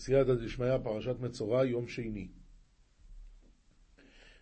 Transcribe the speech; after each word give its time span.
סייעתא 0.00 0.34
דשמיא, 0.34 0.78
פרשת 0.82 1.20
מצורע, 1.20 1.64
יום 1.64 1.88
שני. 1.88 2.28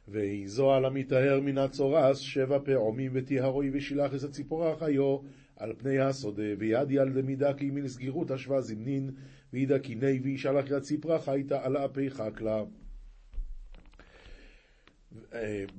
ואיזו 0.08 0.72
על 0.72 0.84
המטהר 0.84 1.40
מן 1.40 1.58
הצורס, 1.58 2.18
שבע 2.18 2.58
פעמים 2.64 3.10
וטיהרוי 3.14 3.70
ושילח 3.72 4.14
את 4.14 4.22
הציפורה 4.22 4.76
חיו 4.76 5.18
על 5.56 5.72
פני 5.78 5.98
השדה, 5.98 6.42
ויד 6.58 6.90
ילדה 6.90 7.22
מדקי 7.22 7.70
מן 7.70 7.88
סגירות 7.88 8.30
השווה 8.30 8.60
זמנין, 8.60 9.10
וידע 9.52 9.78
קיני 9.78 10.18
וישלח 10.22 10.70
יד 10.70 10.82
ציפרה 10.82 11.20
חייתה 11.20 11.64
על 11.64 11.76
אפי 11.76 12.10
חקלה. 12.10 12.64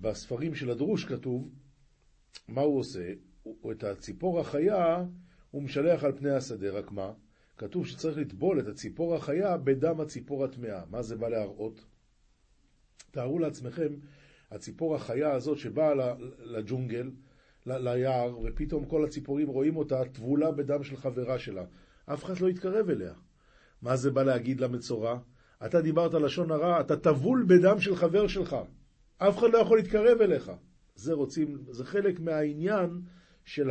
בספרים 0.02 0.56
של 0.56 0.70
הדרוש 0.70 1.06
כתוב, 1.06 1.50
מה 2.48 2.62
הוא 2.62 2.80
עושה? 2.80 3.14
את 3.72 3.84
הציפור 3.84 4.40
החיה 4.40 5.06
הוא 5.52 5.64
משלח 5.64 6.04
על 6.04 6.12
פני 6.18 6.32
השדה, 6.32 6.70
רק 6.70 6.92
מה? 6.92 7.14
כתוב 7.60 7.88
שצריך 7.88 8.18
לטבול 8.18 8.60
את 8.60 8.68
הציפור 8.68 9.16
החיה 9.16 9.58
בדם 9.58 10.02
הציפור 10.02 10.46
הטמאה. 10.46 10.82
מה 10.90 11.02
זה 11.02 11.16
בא 11.16 11.30
להראות? 11.30 11.86
תארו 13.12 13.40
לעצמכם, 13.40 13.94
הציפור 14.52 14.96
החיה 14.96 15.32
הזאת 15.34 15.58
שבאה 15.58 15.94
לג'ונגל, 16.40 17.12
ליער, 17.66 18.40
ופתאום 18.44 18.86
כל 18.86 19.06
הציפורים 19.06 19.48
רואים 19.48 19.76
אותה 19.76 20.02
טבולה 20.14 20.52
בדם 20.52 20.84
של 20.84 20.98
חברה 20.98 21.40
שלה. 21.40 21.66
אף 22.06 22.24
אחד 22.24 22.40
לא 22.40 22.50
יתקרב 22.50 22.90
אליה. 22.90 23.14
מה 23.82 23.96
זה 23.96 24.12
בא 24.12 24.24
להגיד 24.24 24.62
למצורע? 24.62 25.20
אתה 25.66 25.82
דיברת 25.82 26.14
לשון 26.14 26.52
הרע, 26.52 26.82
אתה 26.82 26.98
טבול 26.98 27.46
בדם 27.50 27.80
של 27.80 27.96
חבר 27.96 28.28
שלך. 28.28 28.56
אף 29.18 29.38
אחד 29.38 29.48
לא 29.54 29.58
יכול 29.58 29.78
להתקרב 29.78 30.22
אליך. 30.22 30.52
זה 30.96 31.14
רוצים, 31.14 31.58
זה 31.70 31.86
חלק 31.86 32.20
מהעניין 32.20 33.02
של 33.46 33.70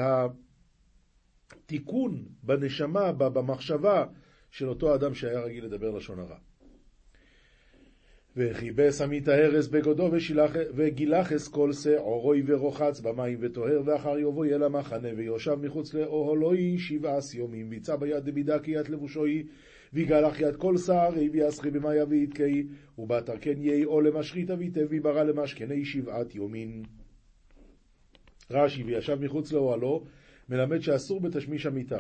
התיקון 1.52 2.24
בנשמה, 2.42 3.12
במחשבה 3.12 4.04
של 4.50 4.68
אותו 4.68 4.94
אדם 4.94 5.14
שהיה 5.14 5.40
רגיל 5.40 5.64
לדבר 5.64 5.90
לשון 5.90 6.18
הרע. 6.18 6.38
וכיבס 8.36 9.00
עמית 9.00 9.28
הארז 9.28 9.68
בגודו 9.68 10.10
וגילחס 10.74 11.48
כל 11.48 11.72
שעורוי 11.72 12.42
ורוחץ 12.46 13.00
במים 13.00 13.38
וטוהר 13.40 13.82
ואחר 13.84 14.18
יבוא 14.18 14.46
אל 14.46 14.62
המחנה 14.62 15.08
ויושב 15.16 15.55
מחוץ 15.55 15.94
לאוהלוי 15.94 16.78
שבעס 16.78 17.34
יומים 17.34 17.70
ויצא 17.70 17.96
ביד 17.96 18.24
דבידה 18.24 18.58
כי 18.58 18.70
ית 18.70 18.88
לבושוי 18.88 19.46
ויגלח 19.92 20.40
יד 20.40 20.56
כל 20.56 20.77
שערי 20.77 21.28
ויסחי 21.28 21.70
במאיה 21.70 22.05
ויתקי 22.08 22.66
ובתרקן 22.98 23.62
יהי 23.62 23.84
או 23.84 24.00
למשחית 24.00 24.50
אביטב 24.50 24.86
ויברא 24.90 25.22
למשכני 25.22 25.84
שבעת 25.84 26.34
יומין. 26.34 26.83
רש"י 28.50 28.83
וישב 28.83 29.18
מחוץ 29.20 29.52
לאוהלו 29.52 30.05
מלמד 30.48 30.80
שאסור 30.80 31.20
בתשמיש 31.20 31.66
המיטה. 31.66 31.98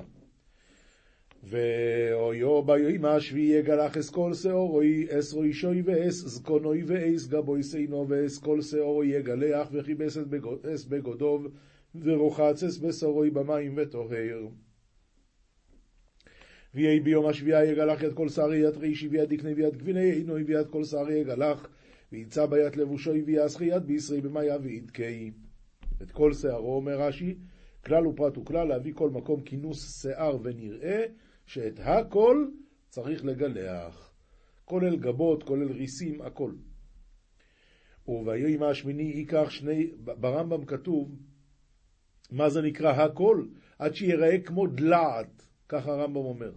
ואויו 1.44 2.62
ביומה 2.62 3.20
שבי 3.20 3.40
יגלח 3.40 3.96
אס 3.96 4.10
כל 4.10 4.34
שעורוי, 4.34 5.06
אס 5.10 5.32
רוישוי 5.32 5.82
ואס 5.84 6.14
זקונוי 6.14 6.82
ואס 6.86 7.26
גבוי 7.26 7.62
שינו 7.62 8.06
ואס 8.08 8.38
כל 8.38 8.62
שעורוי 8.62 9.06
יגלח 9.06 9.68
וכיבס 9.72 10.18
אס 10.74 10.84
בגודוב 10.84 11.46
ורוחץ 11.94 12.62
אס 12.62 12.78
בשעורוי 12.78 13.30
במים 13.30 13.74
וטוהר. 13.76 14.48
ויהי 16.74 17.00
ביום 17.00 17.26
השביעה 17.26 17.64
יגלח 17.64 18.02
יד 18.02 18.12
כל 18.12 18.28
שערי 18.28 18.56
יד 18.56 18.76
רישי 18.76 19.08
ויד 19.08 19.28
דקני 19.28 19.52
ויד 19.54 19.76
גביני 19.76 20.10
עינוי 20.10 20.42
ויד 20.42 20.66
כל 20.66 20.84
שערי 20.84 21.14
יגלח 21.14 21.68
ויצא 22.12 22.46
ביד 22.46 22.76
לבושוי 22.76 23.22
ויסחי 23.22 23.64
יד 23.64 23.86
בישרי 23.86 24.20
במאיה 24.20 24.56
וידקי. 24.62 25.30
את 26.02 26.10
כל 26.10 26.32
שערו 26.32 26.76
אומר 26.76 27.00
רש"י, 27.00 27.34
כלל 27.88 28.06
ופרט 28.06 28.38
וכלל 28.38 28.68
להביא 28.68 28.92
כל 28.94 29.10
מקום 29.10 29.42
כינוס 29.42 30.02
שיער 30.02 30.38
ונראה 30.42 31.04
שאת 31.46 31.74
הכל 31.78 32.46
צריך 32.88 33.24
לגלח. 33.24 34.12
כולל 34.64 34.96
גבות, 34.96 35.42
כולל 35.42 35.72
ריסים, 35.72 36.22
הכל. 36.22 36.52
וביום 38.08 38.62
השמיני 38.62 39.02
ייקח 39.02 39.50
שני, 39.50 39.90
ברמב"ם 39.96 40.64
כתוב, 40.64 41.16
מה 42.30 42.50
זה 42.50 42.62
נקרא 42.62 42.92
הכל? 42.92 43.44
עד 43.78 43.94
שיראה 43.94 44.40
כמו 44.40 44.66
דלעת, 44.66 45.42
ככה 45.68 45.92
הרמב"ם 45.92 46.16
אומר. 46.16 46.52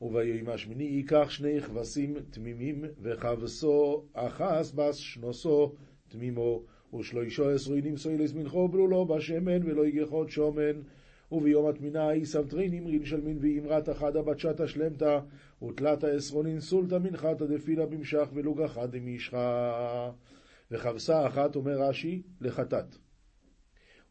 וביום 0.00 0.48
השמיני 0.48 0.84
ייקח 0.84 1.30
שני 1.30 1.60
כבשים 1.60 2.14
תמימים, 2.30 2.84
וכבשו 3.02 4.04
אחס 4.12 4.72
בס 4.72 4.96
שנוסו 4.96 5.74
תמימו, 6.08 6.62
ושלוישו 6.94 7.50
עשרוי 7.50 7.80
נמסוי 7.82 8.18
לזמנחו 8.18 8.68
בלולו 8.68 9.06
בשמן 9.06 9.62
ולא 9.62 9.86
יגחוד 9.86 10.30
שומן. 10.30 10.82
וביום 11.32 11.70
איסב 12.10 12.48
טרינים 12.48 12.86
ריל 12.86 13.04
של 13.04 13.20
מין 13.20 13.38
ואמרת 13.40 13.88
אחדה 13.88 14.22
בתשתא 14.22 14.66
שלמתא 14.66 15.18
ותלתא 15.62 16.06
עשרונין 16.06 16.60
סולתא 16.60 16.94
מנחתא 16.94 17.44
דפילה 17.46 17.86
במשך 17.86 18.28
ולוג 18.32 18.60
אחד 18.60 18.96
דמישחא 18.96 20.10
וכבשה 20.70 21.26
אחת, 21.26 21.56
אומר 21.56 21.80
רש"י, 21.80 22.22
לחטאת. 22.40 22.96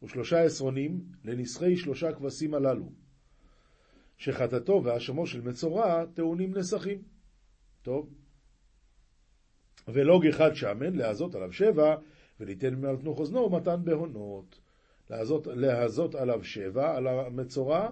ושלושה 0.03 0.43
עשרונים 0.43 1.01
לנסחי 1.23 1.77
שלושה 1.77 2.13
כבשים 2.13 2.53
הללו, 2.53 2.91
שחטאתו 4.17 4.81
והאשמו 4.83 5.27
של 5.27 5.41
מצורע 5.41 6.05
טעונים 6.05 6.57
נסכים. 6.57 7.01
טוב. 7.81 8.09
ולוג 9.87 10.25
אחד 10.25 10.53
שמן, 10.53 10.95
להזות 10.95 11.35
עליו 11.35 11.53
שבע, 11.53 11.95
וליתן 12.40 12.75
ממנו 12.75 12.97
תנוך 12.97 13.19
אוזנו 13.19 13.40
ומתן 13.40 13.81
בהונות. 13.84 14.59
להזות, 15.09 15.47
להזות 15.47 16.16
עליו 16.16 16.44
שבע, 16.44 16.96
על 16.96 17.07
המצורע, 17.07 17.90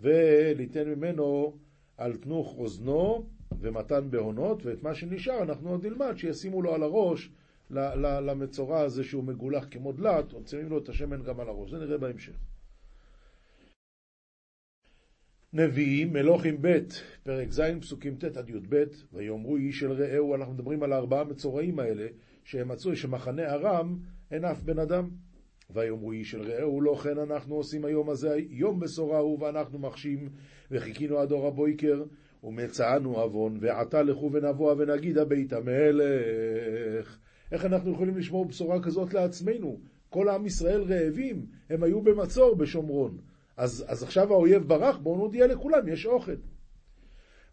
וליתן 0.00 0.88
ממנו 0.88 1.56
על 1.96 2.16
תנוך 2.16 2.54
אוזנו 2.58 3.26
ומתן 3.60 4.10
בהונות, 4.10 4.66
ואת 4.66 4.82
מה 4.82 4.94
שנשאר 4.94 5.42
אנחנו 5.42 5.70
עוד 5.70 5.86
נלמד 5.86 6.16
שישימו 6.16 6.62
לו 6.62 6.74
על 6.74 6.82
הראש 6.82 7.30
למצורע 7.70 8.80
הזה 8.80 9.04
שהוא 9.04 9.24
מגולח 9.24 9.66
כמו 9.70 9.92
דלת, 9.92 10.32
עוד 10.32 10.46
שמים 10.46 10.68
לו 10.68 10.78
את 10.78 10.88
השמן 10.88 11.22
גם 11.22 11.40
על 11.40 11.48
הראש, 11.48 11.70
זה 11.70 11.78
נראה 11.78 11.98
בהמשך. 11.98 12.36
נביאים, 15.52 16.12
מלוכים 16.12 16.56
ב', 16.60 16.78
פרק 17.22 17.50
ז', 17.50 17.60
פסוקים 17.80 18.16
ט' 18.16 18.24
עד 18.24 18.50
י"ב, 18.50 18.84
ויאמרו 19.12 19.56
איש 19.56 19.82
אל 19.82 19.92
רעהו, 19.92 20.34
אנחנו 20.34 20.52
מדברים 20.54 20.82
על 20.82 20.92
הארבעה 20.92 21.24
מצורעים 21.24 21.78
האלה, 21.78 22.06
שהם 22.46 22.68
מצאו 22.68 22.96
שמחנה 22.96 23.54
ארם 23.54 23.98
אין 24.30 24.44
אף 24.44 24.62
בן 24.62 24.78
אדם. 24.78 25.08
ויאמרו 25.70 26.12
איש 26.12 26.34
אל 26.34 26.40
רעהו 26.40 26.80
לא 26.80 26.94
כן 26.94 27.18
אנחנו 27.18 27.54
עושים 27.54 27.84
היום 27.84 28.10
הזה 28.10 28.36
יום 28.48 28.80
בשורה 28.80 29.18
הוא 29.18 29.42
ואנחנו 29.42 29.78
מחשים 29.78 30.28
וחיכינו 30.70 31.18
עד 31.18 31.32
אור 31.32 31.46
הבויקר 31.46 32.04
ומצאנו 32.44 33.16
עוון 33.16 33.58
ועתה 33.60 34.02
לכו 34.02 34.30
ונבוא 34.32 34.74
ונגיד 34.78 35.18
הבית 35.18 35.52
המלך 35.52 37.18
איך 37.52 37.64
אנחנו 37.64 37.92
יכולים 37.92 38.16
לשמור 38.16 38.44
בשורה 38.44 38.82
כזאת 38.82 39.14
לעצמנו? 39.14 39.80
כל 40.08 40.28
עם 40.28 40.46
ישראל 40.46 40.82
רעבים, 40.82 41.46
הם 41.70 41.82
היו 41.82 42.02
במצור 42.02 42.54
בשומרון. 42.54 43.18
אז, 43.56 43.84
אז 43.88 44.02
עכשיו 44.02 44.32
האויב 44.32 44.62
ברח, 44.62 44.98
בואו 44.98 45.16
נודיע 45.16 45.46
לכולם, 45.46 45.88
יש 45.88 46.06
אוכל. 46.06 46.36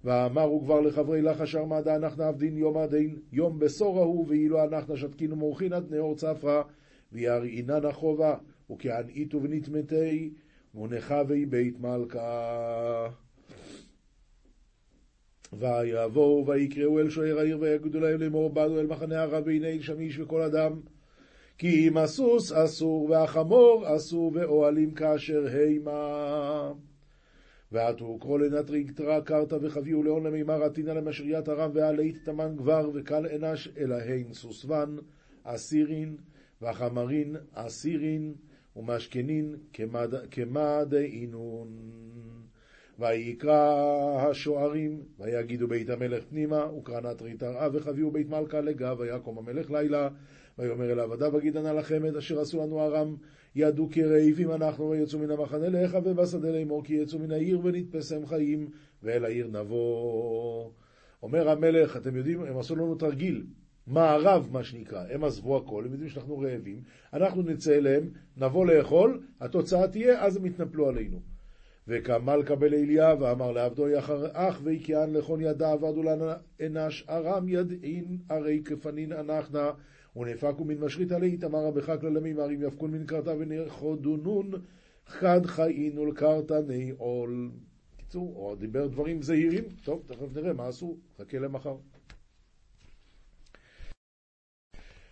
ואמרו 0.03 0.61
כבר 0.61 0.81
לחברי 0.81 1.21
לך 1.21 1.41
אשר 1.41 1.65
מעדה 1.65 1.95
אנחנו 1.95 2.23
עבדין 2.23 2.57
יום 2.57 2.77
עדין, 2.77 3.19
יום 3.31 3.59
בשורה 3.59 4.03
הוא, 4.03 4.25
ואילו 4.27 4.63
אנחנו 4.63 4.97
שתקינו 4.97 5.35
מורחין 5.35 5.73
עד 5.73 5.93
נאור 5.93 6.15
צפרא, 6.15 6.63
ויראינן 7.11 7.85
החובה, 7.85 8.35
וכענית 8.71 9.35
ונתמתי, 9.35 10.33
ונחבי 10.75 11.45
בית 11.45 11.79
מלכה. 11.79 13.09
ויבואו 15.59 16.47
ויקראו 16.47 16.99
אל 16.99 17.09
שוער 17.09 17.39
העיר 17.39 17.57
ויגידו 17.61 17.99
להם 17.99 18.21
לאמור 18.21 18.49
באנו 18.49 18.79
אל 18.79 18.87
מחנה 18.87 19.21
הרב 19.21 19.43
והנה 19.45 19.67
איש 19.67 19.85
שמיש 19.85 20.19
וכל 20.19 20.41
אדם 20.41 20.79
כי 21.57 21.87
אם 21.87 21.97
הסוס 21.97 22.51
אסור 22.51 23.09
והחמור 23.09 23.95
אסור 23.95 24.31
ואוהלים 24.33 24.91
כאשר 24.91 25.45
הימה 25.45 26.71
ועטו 27.73 28.17
קרוא 28.19 28.39
לנטריג 28.39 28.91
תרא 28.91 29.19
קרתא 29.19 29.57
וחביאו 29.61 30.03
לאון 30.03 30.27
למימר 30.27 30.63
עתינא 30.63 30.91
למשריית 30.91 31.47
הרם 31.47 31.71
ועלית 31.73 32.17
תמן 32.25 32.55
גבר 32.55 32.89
וקל 32.93 33.27
אנש 33.27 33.69
אלהין 33.77 34.33
סוסבן 34.33 34.95
אסירין 35.43 36.17
והחמרין 36.61 37.35
אסירין 37.53 38.33
ומשכנין 38.75 39.55
כמה 40.31 40.85
דאינון. 40.85 41.67
ויקרא 42.99 44.27
השוערים, 44.29 45.01
ויגידו 45.19 45.67
בית 45.67 45.89
המלך 45.89 46.23
פנימה, 46.29 46.73
וקרנת 46.77 47.21
ריתרעה, 47.21 47.69
וחביאו 47.73 48.11
בית 48.11 48.29
מלכה 48.29 48.61
לגב, 48.61 48.99
ויקום 48.99 49.37
המלך 49.37 49.71
לילה, 49.71 50.09
ויאמר 50.57 50.91
אל 50.91 50.99
עבדיו, 50.99 51.37
אגיד 51.37 51.55
לכם 51.55 52.05
את 52.05 52.15
אשר 52.15 52.39
עשו 52.39 52.61
לנו 52.61 52.81
ארם, 52.81 53.15
ידעו 53.55 53.89
כי 53.91 54.03
רעבים 54.03 54.51
אנחנו, 54.51 54.89
ויצאו 54.89 55.19
מן 55.19 55.31
המחנה 55.31 55.69
לך, 55.69 55.97
ובשדה 56.03 56.51
לאמור, 56.51 56.83
כי 56.83 56.93
יצאו 56.93 57.19
מן 57.19 57.31
העיר 57.31 57.59
ונתפסם 57.63 58.25
חיים, 58.25 58.69
ואל 59.03 59.25
העיר 59.25 59.47
נבוא. 59.47 60.69
אומר 61.23 61.49
המלך, 61.49 61.97
אתם 61.97 62.15
יודעים, 62.15 62.43
הם 62.43 62.57
עשו 62.57 62.75
לנו 62.75 62.95
תרגיל. 62.95 63.43
מערב, 63.87 64.49
מה 64.51 64.63
שנקרא. 64.63 65.03
הם 65.09 65.23
עזבו 65.23 65.57
הכל, 65.57 65.83
הם 65.85 65.91
יודעים 65.91 66.09
שאנחנו 66.09 66.39
רעבים, 66.39 66.81
אנחנו 67.13 67.41
נצא 67.41 67.77
אליהם, 67.77 68.09
נבוא 68.37 68.65
לאכול, 68.65 69.21
התוצאה 69.41 69.87
תהיה, 69.87 70.25
אז 70.25 70.37
הם 70.37 70.45
יתנפלו 70.45 70.89
עלינו. 70.89 71.19
וקם 71.87 72.25
מלכה 72.25 72.55
בליליה, 72.55 73.15
ואמר 73.19 73.51
לעבדו 73.51 73.89
יחר 73.89 74.27
אח, 74.33 74.61
ויקיען 74.63 75.13
לכון 75.13 75.41
ידה 75.41 75.71
עבדו 75.71 76.03
לאנש 76.03 77.05
ארם 77.09 77.47
ידעין, 77.47 78.17
הרי 78.29 78.61
כפנין 78.65 79.13
אנחנה, 79.13 79.71
ונפקו 80.15 80.65
מן 80.65 80.77
משחית 80.77 81.11
עלי, 81.11 81.27
איתמר 81.27 81.65
רבך 81.65 81.99
כללמים, 82.01 82.39
הרים 82.39 82.63
יפקון 82.63 82.91
מן 82.91 83.05
קרתא 83.05 83.35
ונרחודונון, 83.39 84.51
חד 85.05 85.45
חיינו 85.45 86.01
ולקרתני 86.01 86.91
עול. 86.97 87.51
בקיצור, 87.93 88.33
הוא 88.35 88.55
דיבר 88.55 88.87
דברים 88.87 89.21
זהירים, 89.21 89.63
טוב, 89.83 90.03
תכף 90.07 90.35
נראה 90.35 90.53
מה 90.53 90.67
עשו, 90.67 90.97
חכה 91.17 91.39
למחר. 91.39 91.75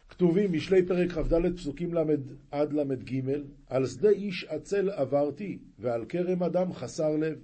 כתובים 0.09 0.53
משלי 0.53 0.86
פרק 0.86 1.12
כ"ד 1.12 1.56
פסוקים 1.56 1.94
ל' 1.94 2.15
עד 2.51 2.74
ל"ג 2.74 3.21
על 3.68 3.86
שדה 3.86 4.09
איש 4.09 4.44
עצל 4.44 4.89
עברתי 4.89 5.59
ועל 5.80 6.06
כרם 6.09 6.44
אדם 6.44 6.74
חסר 6.74 7.18
לב 7.18 7.39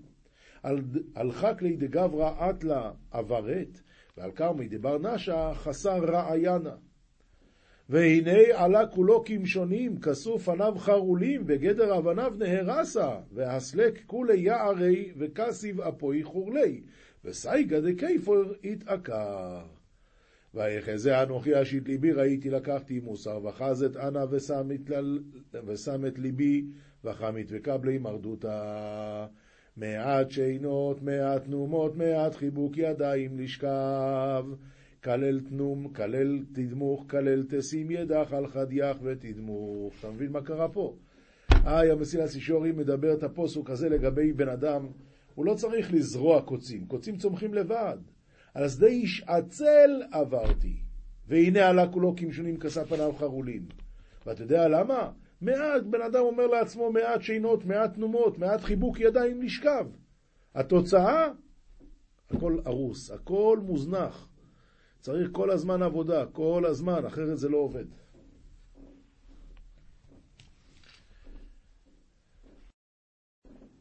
על, 0.63 0.81
על 1.15 1.31
חקלי 1.31 1.75
דגברא 1.75 2.49
אטלה 2.49 2.91
עברת 3.11 3.81
ועל 4.17 4.31
כרמי 4.31 4.67
דבר 4.67 4.97
נשה 4.97 5.51
חסר 5.53 6.05
רעיינה 6.05 6.75
והנה 7.89 8.37
עלה 8.53 8.87
כולו 8.87 9.23
כמשונים, 9.25 9.99
כסו 9.99 10.39
פניו 10.39 10.73
חרולים, 10.77 11.43
וגדר 11.45 11.97
אבניו 11.97 12.33
נהרסה, 12.37 13.09
והסלק 13.33 14.01
כולי 14.05 14.39
יערי, 14.39 15.11
וכסיב 15.17 15.81
אפוי 15.81 16.23
חורלי, 16.23 16.81
וסייגא 17.25 17.79
דקייפור 17.79 18.43
יתעקר. 18.63 19.59
ויחזה 20.53 21.23
אנוכי 21.23 21.61
אשית 21.61 21.87
ליבי, 21.87 22.11
ראיתי 22.11 22.49
לקחתי 22.49 22.99
מוסר, 22.99 23.45
וחזת 23.45 23.97
אנא 23.97 24.25
ושם 25.67 26.05
את 26.07 26.19
ליבי, 26.19 26.65
וחמית 27.03 27.47
וקבלי 27.49 27.97
מרדותה. 27.97 29.27
מעט 29.77 30.31
שינות, 30.31 31.01
מעט 31.01 31.47
נומות, 31.47 31.95
מעט 31.95 32.35
חיבוק 32.35 32.77
ידיים 32.77 33.39
לשכב. 33.39 34.45
כלל 35.07 35.39
תנום, 35.39 35.93
כלל 35.93 36.39
תדמוך, 36.53 37.05
כלל 37.09 37.43
תשים 37.49 37.91
ידך 37.91 38.33
על 38.33 38.47
חדייך 38.47 38.97
ותדמוך. 39.03 39.93
אתה 39.99 40.09
מבין 40.09 40.31
מה 40.31 40.41
קרה 40.41 40.69
פה? 40.69 40.95
איי, 41.65 41.91
המסילה 41.91 42.27
סישורי 42.27 42.71
מדבר 42.71 43.13
את 43.13 43.23
הפוסוק 43.23 43.69
הזה 43.69 43.89
לגבי 43.89 44.33
בן 44.33 44.49
אדם, 44.49 44.87
הוא 45.35 45.45
לא 45.45 45.53
צריך 45.53 45.93
לזרוע 45.93 46.41
קוצים, 46.41 46.85
קוצים 46.85 47.17
צומחים 47.17 47.53
לבד. 47.53 47.97
על 48.53 48.69
שדה 48.69 48.87
איש 48.87 49.23
עצל 49.27 50.01
עברתי, 50.11 50.77
והנה 51.27 51.67
עלה 51.67 51.87
כולו 51.87 52.15
כמשונים 52.15 52.59
כסה 52.59 52.85
פניו 52.85 53.13
חרולים. 53.17 53.65
ואתה 54.25 54.43
יודע 54.43 54.67
למה? 54.67 55.11
מעט, 55.41 55.83
בן 55.83 56.01
אדם 56.01 56.21
אומר 56.21 56.47
לעצמו 56.47 56.91
מעט 56.91 57.21
שינות, 57.21 57.65
מעט 57.65 57.93
תנומות, 57.93 58.37
מעט 58.37 58.61
חיבוק 58.61 58.99
ידיים 58.99 59.41
לשכב. 59.41 59.87
התוצאה, 60.55 61.27
הכל 62.31 62.59
הרוס, 62.65 63.11
הכל 63.11 63.59
מוזנח. 63.63 64.27
צריך 65.01 65.29
כל 65.31 65.51
הזמן 65.51 65.81
עבודה, 65.81 66.25
כל 66.25 66.65
הזמן, 66.65 67.05
אחרת 67.05 67.37
זה 67.37 67.49
לא 67.49 67.57
עובד. 67.57 67.85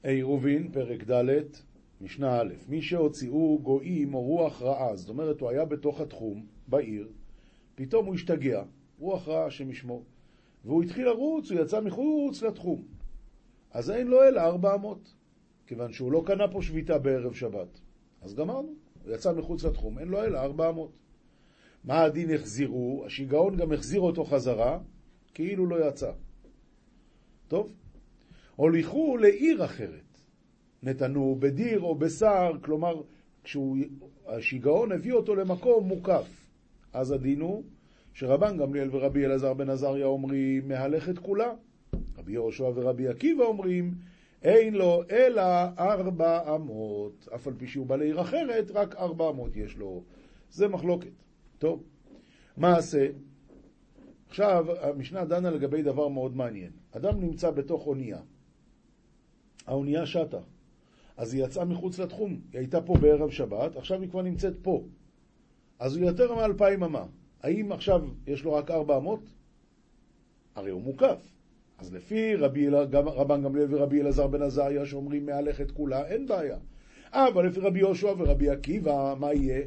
עירובין, 0.02 0.72
פרק 0.72 1.10
ד', 1.10 1.42
משנה 2.00 2.40
א', 2.40 2.54
מי 2.68 2.82
שהוציאו 2.82 3.58
גויים 3.62 4.14
או 4.14 4.22
רוח 4.22 4.62
רעה, 4.62 4.96
זאת 4.96 5.08
אומרת, 5.08 5.40
הוא 5.40 5.50
היה 5.50 5.64
בתוך 5.64 6.00
התחום, 6.00 6.46
בעיר, 6.68 7.08
פתאום 7.74 8.06
הוא 8.06 8.14
השתגע, 8.14 8.62
רוח 8.98 9.28
רעה 9.28 9.46
השם 9.46 9.70
ישמור, 9.70 10.04
והוא 10.64 10.82
התחיל 10.82 11.06
לרוץ, 11.06 11.50
הוא 11.50 11.60
יצא 11.60 11.80
מחוץ 11.80 12.42
לתחום. 12.42 12.82
אז 13.70 13.90
אין 13.90 14.06
לו 14.06 14.22
אלא 14.22 14.40
ארבע 14.40 14.74
אמות, 14.74 15.14
כיוון 15.66 15.92
שהוא 15.92 16.12
לא 16.12 16.22
קנה 16.26 16.48
פה 16.48 16.62
שביתה 16.62 16.98
בערב 16.98 17.34
שבת. 17.34 17.80
אז 18.22 18.34
גמרנו, 18.34 18.74
הוא 19.04 19.14
יצא 19.14 19.32
מחוץ 19.32 19.64
לתחום, 19.64 19.98
אין 19.98 20.08
לו 20.08 20.24
אלא 20.24 20.38
ארבע 20.38 20.68
אמות. 20.68 21.05
מה 21.86 22.02
הדין 22.02 22.34
החזירו? 22.34 23.02
השיגעון 23.06 23.56
גם 23.56 23.72
החזיר 23.72 24.00
אותו 24.00 24.24
חזרה, 24.24 24.78
כאילו 25.34 25.66
לא 25.66 25.88
יצא. 25.88 26.12
טוב? 27.48 27.72
הוליכו 28.56 29.16
לעיר 29.16 29.64
אחרת. 29.64 30.20
נתנו 30.82 31.36
בדיר 31.38 31.80
או 31.80 31.94
בשר, 31.94 32.52
כלומר, 32.62 33.02
כשהשיגעון 33.44 34.92
הביא 34.92 35.12
אותו 35.12 35.34
למקום 35.34 35.88
מוקף. 35.88 36.50
אז 36.92 37.12
הדין 37.12 37.40
הוא 37.40 37.64
שרבן 38.14 38.56
גמליאל 38.56 38.88
ורבי 38.92 39.24
אלעזר 39.24 39.54
בן 39.54 39.70
עזריה 39.70 40.06
אומרים 40.06 40.68
מהלכת 40.68 41.18
כולה. 41.18 41.52
רבי 42.18 42.32
יהושע 42.32 42.70
ורבי 42.74 43.08
עקיבא 43.08 43.44
אומרים 43.44 43.94
אין 44.42 44.74
לו 44.74 45.02
אלא 45.10 45.42
ארבע 45.78 46.54
אמות, 46.54 47.28
אף 47.34 47.46
על 47.46 47.54
פי 47.58 47.66
שהוא 47.66 47.86
בא 47.86 47.96
לעיר 47.96 48.20
אחרת, 48.20 48.70
רק 48.70 48.94
ארבע 48.94 49.28
אמות 49.30 49.56
יש 49.56 49.76
לו. 49.76 50.02
זה 50.50 50.68
מחלוקת. 50.68 51.25
טוב, 51.58 51.82
מעשה. 52.56 53.08
עכשיו, 54.28 54.66
המשנה 54.80 55.24
דנה 55.24 55.50
לגבי 55.50 55.82
דבר 55.82 56.08
מאוד 56.08 56.36
מעניין. 56.36 56.70
אדם 56.92 57.20
נמצא 57.20 57.50
בתוך 57.50 57.86
אונייה. 57.86 58.18
האונייה 59.66 60.06
שטה. 60.06 60.40
אז 61.16 61.34
היא 61.34 61.44
יצאה 61.44 61.64
מחוץ 61.64 61.98
לתחום. 61.98 62.40
היא 62.52 62.58
הייתה 62.58 62.80
פה 62.80 62.94
בערב 63.00 63.30
שבת, 63.30 63.76
עכשיו 63.76 64.00
היא 64.00 64.10
כבר 64.10 64.22
נמצאת 64.22 64.54
פה. 64.62 64.84
אז 65.78 65.96
הוא 65.96 66.06
יותר 66.06 66.34
מאלפיים 66.34 66.82
אמה. 66.82 67.06
האם 67.42 67.72
עכשיו 67.72 68.04
יש 68.26 68.44
לו 68.44 68.52
רק 68.52 68.70
ארבע 68.70 68.96
אמות? 68.96 69.20
הרי 70.54 70.70
הוא 70.70 70.82
מוקף. 70.82 71.28
אז 71.78 71.94
לפי 71.94 72.34
רבי, 72.34 72.68
רבן 72.92 73.42
גמליאל 73.42 73.74
ורבי 73.74 74.00
אלעזר 74.00 74.26
בן 74.26 74.42
עזריה 74.42 74.86
שאומרים 74.86 75.26
מהלכת 75.26 75.70
כולה, 75.70 76.06
אין 76.06 76.26
בעיה. 76.26 76.58
אבל 77.12 77.46
לפי 77.46 77.60
רבי 77.60 77.78
יהושע 77.78 78.14
ורבי 78.18 78.50
עקיבא, 78.50 79.14
מה 79.18 79.34
יהיה? 79.34 79.62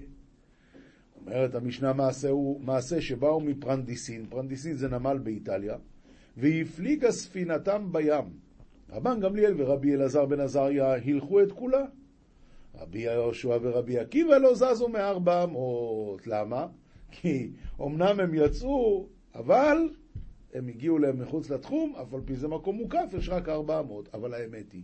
אומרת 1.29 1.55
המשנה 1.55 1.93
מעשה 1.93 2.29
הוא 2.29 2.61
מעשה 2.61 3.01
שבאו 3.01 3.39
מפרנדיסין, 3.39 4.25
פרנדיסין 4.29 4.75
זה 4.75 4.87
נמל 4.87 5.17
באיטליה, 5.17 5.77
והפליגה 6.37 7.11
ספינתם 7.11 7.87
בים. 7.91 8.25
רבן 8.89 9.19
גמליאל 9.19 9.53
ורבי 9.57 9.93
אלעזר 9.93 10.25
בן 10.25 10.39
עזריה 10.39 10.93
הילכו 10.93 11.43
את 11.43 11.51
כולה. 11.51 11.85
רבי 12.79 12.99
יהושע 12.99 13.57
ורבי 13.61 13.99
עקיבא 13.99 14.37
לא 14.37 14.55
זזו 14.55 14.87
מארבע 14.87 15.43
אמות. 15.43 16.27
למה? 16.27 16.67
כי 17.11 17.51
אמנם 17.81 18.19
הם 18.19 18.33
יצאו, 18.33 19.07
אבל 19.35 19.77
הם 20.53 20.67
הגיעו 20.67 20.97
להם 20.97 21.21
מחוץ 21.21 21.49
לתחום, 21.49 21.95
אף 22.01 22.13
על 22.13 22.21
פי 22.25 22.35
זה 22.35 22.47
מקום 22.47 22.75
מוקף, 22.75 23.13
יש 23.17 23.29
רק 23.29 23.49
ארבע 23.49 23.79
אמות. 23.79 24.09
אבל 24.13 24.33
האמת 24.33 24.71
היא, 24.71 24.83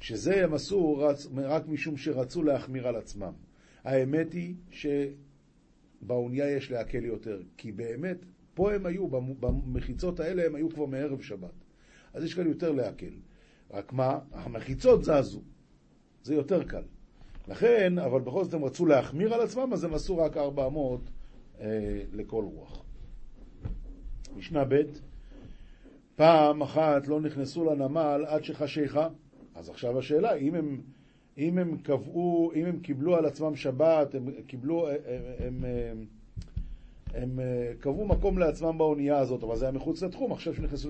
שזה 0.00 0.44
הם 0.44 0.54
עשו 0.54 0.98
רק 1.36 1.68
משום 1.68 1.96
שרצו 1.96 2.42
להחמיר 2.42 2.88
על 2.88 2.96
עצמם. 2.96 3.32
האמת 3.84 4.32
היא 4.32 4.54
שבאונייה 6.00 6.56
יש 6.56 6.70
להקל 6.70 7.04
יותר, 7.04 7.42
כי 7.56 7.72
באמת, 7.72 8.16
פה 8.54 8.72
הם 8.72 8.86
היו, 8.86 9.08
במחיצות 9.08 10.20
האלה 10.20 10.46
הם 10.46 10.54
היו 10.54 10.70
כבר 10.70 10.86
מערב 10.86 11.20
שבת. 11.20 11.54
אז 12.14 12.24
יש 12.24 12.34
כאן 12.34 12.46
יותר 12.46 12.72
להקל. 12.72 13.12
רק 13.70 13.92
מה, 13.92 14.18
המחיצות 14.32 15.04
זזו, 15.04 15.42
זה 16.22 16.34
יותר 16.34 16.64
קל. 16.64 16.82
לכן, 17.48 17.98
אבל 17.98 18.20
בכל 18.20 18.44
זאת 18.44 18.54
הם 18.54 18.64
רצו 18.64 18.86
להחמיר 18.86 19.34
על 19.34 19.40
עצמם, 19.40 19.72
אז 19.72 19.84
הם 19.84 19.94
עשו 19.94 20.18
רק 20.18 20.36
400 20.36 21.00
אה, 21.60 22.02
לכל 22.12 22.44
רוח. 22.44 22.84
משנה 24.36 24.64
ב' 24.64 24.82
פעם 26.16 26.62
אחת 26.62 27.08
לא 27.08 27.20
נכנסו 27.20 27.64
לנמל 27.64 28.24
עד 28.26 28.44
שחשיכה. 28.44 29.08
אז 29.54 29.68
עכשיו 29.68 29.98
השאלה, 29.98 30.34
אם 30.34 30.54
הם, 30.54 30.80
אם 31.38 31.58
הם 31.58 31.76
קבעו, 31.76 32.52
אם 32.54 32.66
הם 32.66 32.80
קיבלו 32.80 33.16
על 33.16 33.26
עצמם 33.26 33.56
שבת, 33.56 34.14
הם 34.14 34.28
קיבלו, 34.46 34.88
הם, 34.88 34.96
הם, 35.38 35.64
הם, 35.64 36.06
הם 37.14 37.40
קבעו 37.80 38.06
מקום 38.06 38.38
לעצמם 38.38 38.78
באונייה 38.78 39.18
הזאת, 39.18 39.42
אבל 39.42 39.56
זה 39.56 39.64
היה 39.64 39.72
מחוץ 39.72 40.02
לתחום, 40.02 40.32
עכשיו 40.32 40.54
שנכנסו 40.54 40.88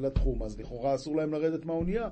לתחום, 0.00 0.42
אז 0.42 0.60
לכאורה 0.60 0.94
אסור 0.94 1.16
להם 1.16 1.32
לרדת 1.32 1.64
מהאונייה. 1.64 2.08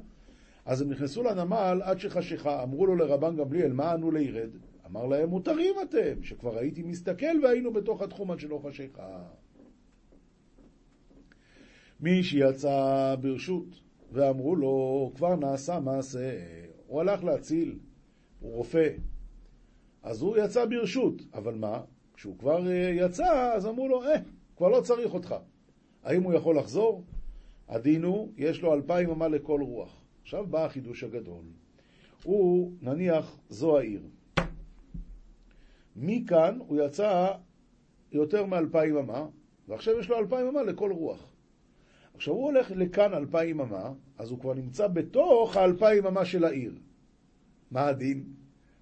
אז 0.65 0.81
הם 0.81 0.91
נכנסו 0.91 1.23
לנמל 1.23 1.81
עד 1.85 1.99
שחשיכה, 1.99 2.63
אמרו 2.63 2.87
לו 2.87 2.97
לרבן 2.97 3.37
גמליאל, 3.37 3.73
מה 3.73 3.93
ענו 3.93 4.11
לירד? 4.11 4.51
אמר 4.87 5.07
להם, 5.07 5.29
מותרים 5.29 5.75
אתם, 5.83 6.23
שכבר 6.23 6.59
הייתי 6.59 6.83
מסתכל 6.83 7.39
והיינו 7.43 7.73
בתוך 7.73 8.03
התחום 8.03 8.31
עד 8.31 8.41
שלא 8.41 8.61
חשיכה. 8.65 9.23
מי 12.01 12.23
שיצא 12.23 13.15
ברשות, 13.21 13.81
ואמרו 14.13 14.57
לו, 14.57 15.13
כבר 15.15 15.37
נעשה 15.37 15.81
מעשה, 15.81 16.31
הוא 16.95 17.01
הלך 17.01 17.25
להציל, 17.25 17.79
הוא 18.41 18.57
רופא. 18.57 18.89
אז 20.03 20.23
הוא 20.23 20.37
יצא 20.37 20.65
ברשות, 20.65 21.23
אבל 21.35 21.55
מה? 21.55 21.81
כשהוא 22.15 22.39
כבר 22.39 22.71
אה, 22.71 22.91
יצא, 22.97 23.53
אז 23.55 23.67
אמרו 23.67 23.89
לו, 23.89 24.03
אה, 24.03 24.15
כבר 24.57 24.69
לא 24.69 24.81
צריך 24.81 25.15
אותך. 25.15 25.35
האם 26.03 26.23
הוא 26.23 26.35
יכול 26.35 26.59
לחזור? 26.59 27.05
הדין 27.69 28.05
הוא, 28.05 28.33
יש 28.37 28.63
לו 28.63 28.75
אלפיים 28.75 29.11
אמה 29.11 29.29
לכל 29.29 29.61
רוח. 29.63 30.03
עכשיו 30.23 30.47
בא 30.47 30.65
החידוש 30.65 31.05
הגדול. 31.05 31.45
הוא, 32.25 32.73
נניח, 32.81 33.39
זו 33.49 33.79
העיר. 33.79 34.03
מכאן 35.97 36.59
הוא 36.59 36.81
יצא 36.85 37.33
יותר 38.13 38.47
מאלפיים 38.47 38.97
אמה, 38.97 39.27
ועכשיו 39.69 39.99
יש 40.01 40.09
לו 40.09 40.19
אלפיים 40.19 40.47
אמה 40.47 40.63
לכל 40.63 40.93
רוח. 40.93 41.33
עכשיו 42.15 42.35
הוא 42.35 42.45
הולך 42.45 42.71
לכאן 42.71 43.15
אלפיים 43.15 43.61
אמה, 43.61 43.93
אז 44.19 44.31
הוא 44.31 44.39
כבר 44.39 44.55
נמצא 44.55 44.87
בתוך 44.87 45.57
האלפיים 45.57 46.07
אמה 46.07 46.25
של 46.25 46.45
העיר. 46.45 46.75
מה 47.71 47.87
הדין? 47.87 48.25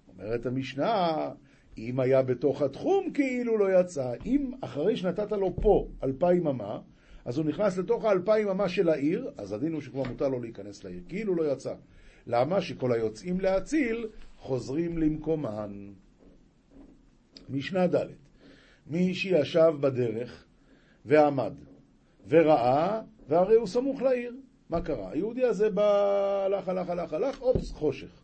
אומרת 0.07 0.45
המשנה, 0.45 1.29
אם 1.77 1.99
היה 1.99 2.21
בתוך 2.21 2.61
התחום 2.61 3.11
כאילו 3.13 3.57
לא 3.57 3.79
יצא. 3.79 4.13
אם 4.25 4.51
אחרי 4.61 4.97
שנתת 4.97 5.31
לו 5.31 5.55
פה 5.61 5.87
אלפיים 6.03 6.47
אמה, 6.47 6.79
אז 7.25 7.37
הוא 7.37 7.45
נכנס 7.45 7.77
לתוך 7.77 8.05
האלפיים 8.05 8.49
אמה 8.49 8.69
של 8.69 8.89
העיר, 8.89 9.31
אז 9.37 9.51
הדין 9.51 9.73
הוא 9.73 9.81
שכבר 9.81 10.03
מותר 10.03 10.29
לו 10.29 10.39
להיכנס 10.39 10.83
לעיר, 10.83 11.01
כאילו 11.09 11.35
לא 11.35 11.51
יצא. 11.51 11.73
למה? 12.27 12.61
שכל 12.61 12.93
היוצאים 12.93 13.39
להציל 13.41 14.07
חוזרים 14.37 14.97
למקומן. 14.97 15.93
משנה 17.49 17.87
ד' 17.87 18.07
מי 18.87 19.13
שישב 19.13 19.73
בדרך 19.79 20.45
ועמד 21.05 21.53
וראה, 22.27 23.01
והרי 23.27 23.55
הוא 23.55 23.67
סמוך 23.67 24.01
לעיר. 24.01 24.35
מה 24.69 24.81
קרה? 24.81 25.11
היהודי 25.11 25.43
הזה 25.43 25.69
בא, 25.69 26.43
הלך, 26.45 26.67
הלך, 26.67 26.89
הלך, 26.89 27.13
הלך, 27.13 27.41
אופס, 27.41 27.71
חושך. 27.71 28.23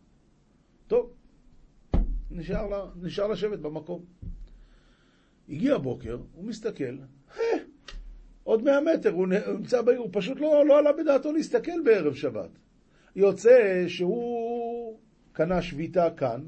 נשאר, 2.30 2.66
לה, 2.66 2.84
נשאר 3.02 3.26
לשבת 3.26 3.58
במקום. 3.58 4.04
הגיע 5.48 5.78
בוקר, 5.78 6.18
הוא 6.34 6.44
מסתכל, 6.44 6.96
עוד 8.44 8.62
מאה 8.62 8.80
מטר, 8.80 9.10
הוא 9.10 9.26
נמצא 9.26 9.82
בעיר, 9.82 9.98
הוא 9.98 10.08
פשוט 10.12 10.40
לא, 10.40 10.66
לא 10.66 10.78
עלה 10.78 10.92
בדעתו 10.92 11.32
להסתכל 11.32 11.80
בערב 11.84 12.14
שבת. 12.14 12.50
יוצא 13.16 13.84
שהוא 13.88 14.98
קנה 15.32 15.62
שביתה 15.62 16.08
כאן, 16.16 16.40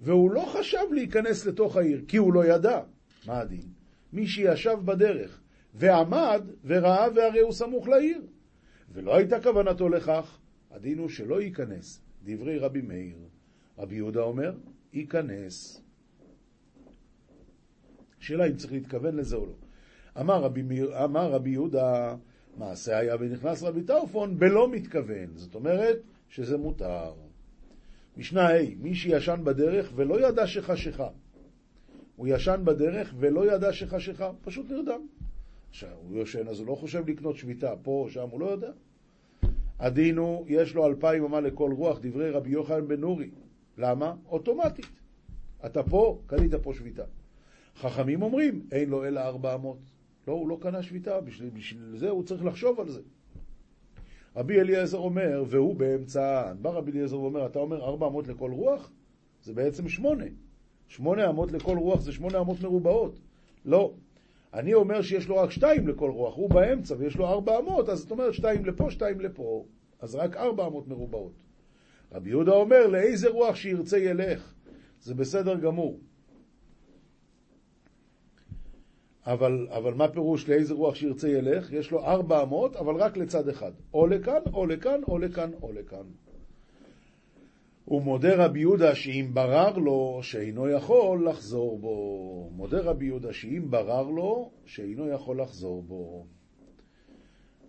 והוא 0.00 0.30
לא 0.30 0.52
חשב 0.58 0.92
להיכנס 0.92 1.46
לתוך 1.46 1.76
העיר, 1.76 2.04
כי 2.08 2.16
הוא 2.16 2.32
לא 2.32 2.44
ידע. 2.44 2.80
מה 3.26 3.40
הדין? 3.40 3.66
מי 4.12 4.26
שישב 4.26 4.78
בדרך 4.84 5.40
ועמד 5.74 6.42
וראה 6.64 7.08
והרי 7.14 7.40
הוא 7.40 7.52
סמוך 7.52 7.88
לעיר, 7.88 8.22
ולא 8.92 9.16
הייתה 9.16 9.40
כוונתו 9.40 9.88
לכך, 9.88 10.38
הדין 10.70 10.98
הוא 10.98 11.08
שלא 11.08 11.42
ייכנס. 11.42 12.02
דברי 12.24 12.58
רבי 12.58 12.80
מאיר. 12.80 13.16
רבי 13.82 13.96
יהודה 13.96 14.20
אומר, 14.20 14.52
ייכנס. 14.92 15.82
שאלה 18.18 18.46
אם 18.46 18.56
צריך 18.56 18.72
להתכוון 18.72 19.16
לזה 19.16 19.36
או 19.36 19.46
לא. 19.46 19.54
אמר 20.20 20.42
רבי, 20.42 20.62
אמר 21.04 21.32
רבי 21.32 21.50
יהודה, 21.50 22.16
מעשה 22.56 22.98
היה 22.98 23.16
ונכנס 23.20 23.62
רבי 23.62 23.82
טאופון 23.82 24.38
בלא 24.38 24.70
מתכוון. 24.70 25.26
זאת 25.34 25.54
אומרת 25.54 25.98
שזה 26.28 26.56
מותר. 26.56 27.12
משנה 28.16 28.48
ה' 28.48 28.74
מי 28.76 28.94
שישן 28.94 29.40
בדרך 29.44 29.92
ולא 29.94 30.28
ידע 30.28 30.46
שחשיכה. 30.46 31.08
הוא 32.16 32.28
ישן 32.28 32.60
בדרך 32.64 33.14
ולא 33.18 33.54
ידע 33.54 33.72
שחשיכה, 33.72 34.30
פשוט 34.42 34.70
נרדם. 34.70 35.06
עכשיו, 35.70 35.96
הוא 36.02 36.16
יושן, 36.16 36.48
אז 36.48 36.58
הוא 36.58 36.66
לא 36.66 36.74
חושב 36.74 37.08
לקנות 37.08 37.36
שביתה 37.36 37.74
פה 37.82 37.90
או 37.90 38.10
שם, 38.10 38.28
הוא 38.30 38.40
לא 38.40 38.46
יודע. 38.46 38.70
הדין 39.78 40.16
הוא, 40.16 40.44
יש 40.48 40.74
לו 40.74 40.86
אלפיים 40.86 41.24
אמה 41.24 41.40
לכל 41.40 41.72
רוח, 41.72 41.98
דברי 42.02 42.30
רבי 42.30 42.50
יוחנן 42.50 42.88
בן 42.88 43.00
נורי. 43.00 43.30
למה? 43.78 44.14
אוטומטית. 44.28 44.86
אתה 45.66 45.82
פה, 45.82 46.18
קנית 46.26 46.54
פה 46.54 46.74
שביתה. 46.74 47.04
חכמים 47.76 48.22
אומרים, 48.22 48.66
אין 48.72 48.88
לו 48.88 49.04
אלא 49.04 49.20
ארבע 49.20 49.54
אמות. 49.54 49.78
לא, 50.28 50.32
הוא 50.32 50.48
לא 50.48 50.58
קנה 50.60 50.82
שביתה, 50.82 51.20
בשביל, 51.20 51.50
בשביל 51.50 51.96
זה 51.96 52.10
הוא 52.10 52.24
צריך 52.24 52.44
לחשוב 52.44 52.80
על 52.80 52.88
זה. 52.88 53.00
רבי 54.36 54.60
אליעזר 54.60 54.98
אומר, 54.98 55.44
והוא 55.46 55.76
באמצע, 55.76 56.52
בא 56.62 56.70
רבי 56.70 56.90
אליעזר 56.90 57.20
ואומר, 57.20 57.46
אתה 57.46 57.58
אומר 57.58 57.84
ארבע 57.84 58.06
אמות 58.06 58.28
לכל 58.28 58.50
רוח? 58.50 58.90
זה 59.42 59.54
בעצם 59.54 59.88
שמונה. 59.88 60.24
שמונה 60.88 61.30
אמות 61.30 61.52
לכל 61.52 61.78
רוח 61.78 62.00
זה 62.00 62.12
שמונה 62.12 62.40
אמות 62.40 62.60
מרובעות. 62.60 63.18
לא. 63.64 63.92
אני 64.54 64.74
אומר 64.74 65.02
שיש 65.02 65.28
לו 65.28 65.36
רק 65.36 65.50
שתיים 65.50 65.88
לכל 65.88 66.10
רוח, 66.10 66.36
הוא 66.36 66.50
באמצע 66.50 66.94
ויש 66.98 67.16
לו 67.16 67.28
ארבע 67.28 67.58
אמות, 67.58 67.88
אז 67.88 67.98
זאת 67.98 68.10
אומרת 68.10 68.34
שתיים 68.34 68.64
לפה, 68.64 68.90
שתיים 68.90 69.20
לפה, 69.20 69.64
אז 70.00 70.14
רק 70.14 70.36
ארבע 70.36 70.66
אמות 70.66 70.88
מרובעות. 70.88 71.32
רבי 72.12 72.30
יהודה 72.30 72.52
אומר, 72.52 72.86
לאיזה 72.86 73.28
רוח 73.28 73.56
שירצה 73.56 73.98
ילך. 73.98 74.54
זה 75.00 75.14
בסדר 75.14 75.54
גמור. 75.54 76.00
אבל, 79.26 79.68
אבל 79.70 79.94
מה 79.94 80.08
פירוש 80.08 80.48
לאיזה 80.48 80.74
רוח 80.74 80.94
שירצה 80.94 81.28
ילך? 81.28 81.72
יש 81.72 81.90
לו 81.90 82.04
ארבע 82.04 82.42
אמות, 82.42 82.76
אבל 82.76 82.94
רק 82.94 83.16
לצד 83.16 83.48
אחד. 83.48 83.72
או 83.94 84.06
לכאן, 84.06 84.40
או 84.52 84.66
לכאן, 84.66 85.00
או 85.08 85.18
לכאן, 85.18 85.50
או 85.62 85.72
לכאן. 85.72 86.06
ומודה 87.88 88.44
רבי 88.44 88.60
יהודה 88.60 88.94
שאם 88.94 89.30
ברר 89.32 89.78
לו 89.78 90.20
שאינו 90.22 90.68
יכול 90.68 91.28
לחזור 91.28 91.78
בו. 91.78 92.50
מודה 92.52 92.80
רבי 92.80 93.04
יהודה 93.06 93.32
שאם 93.32 93.66
ברר 93.70 94.10
לו 94.10 94.50
שאינו 94.64 95.08
יכול 95.08 95.40
לחזור 95.40 95.82
בו. 95.82 96.26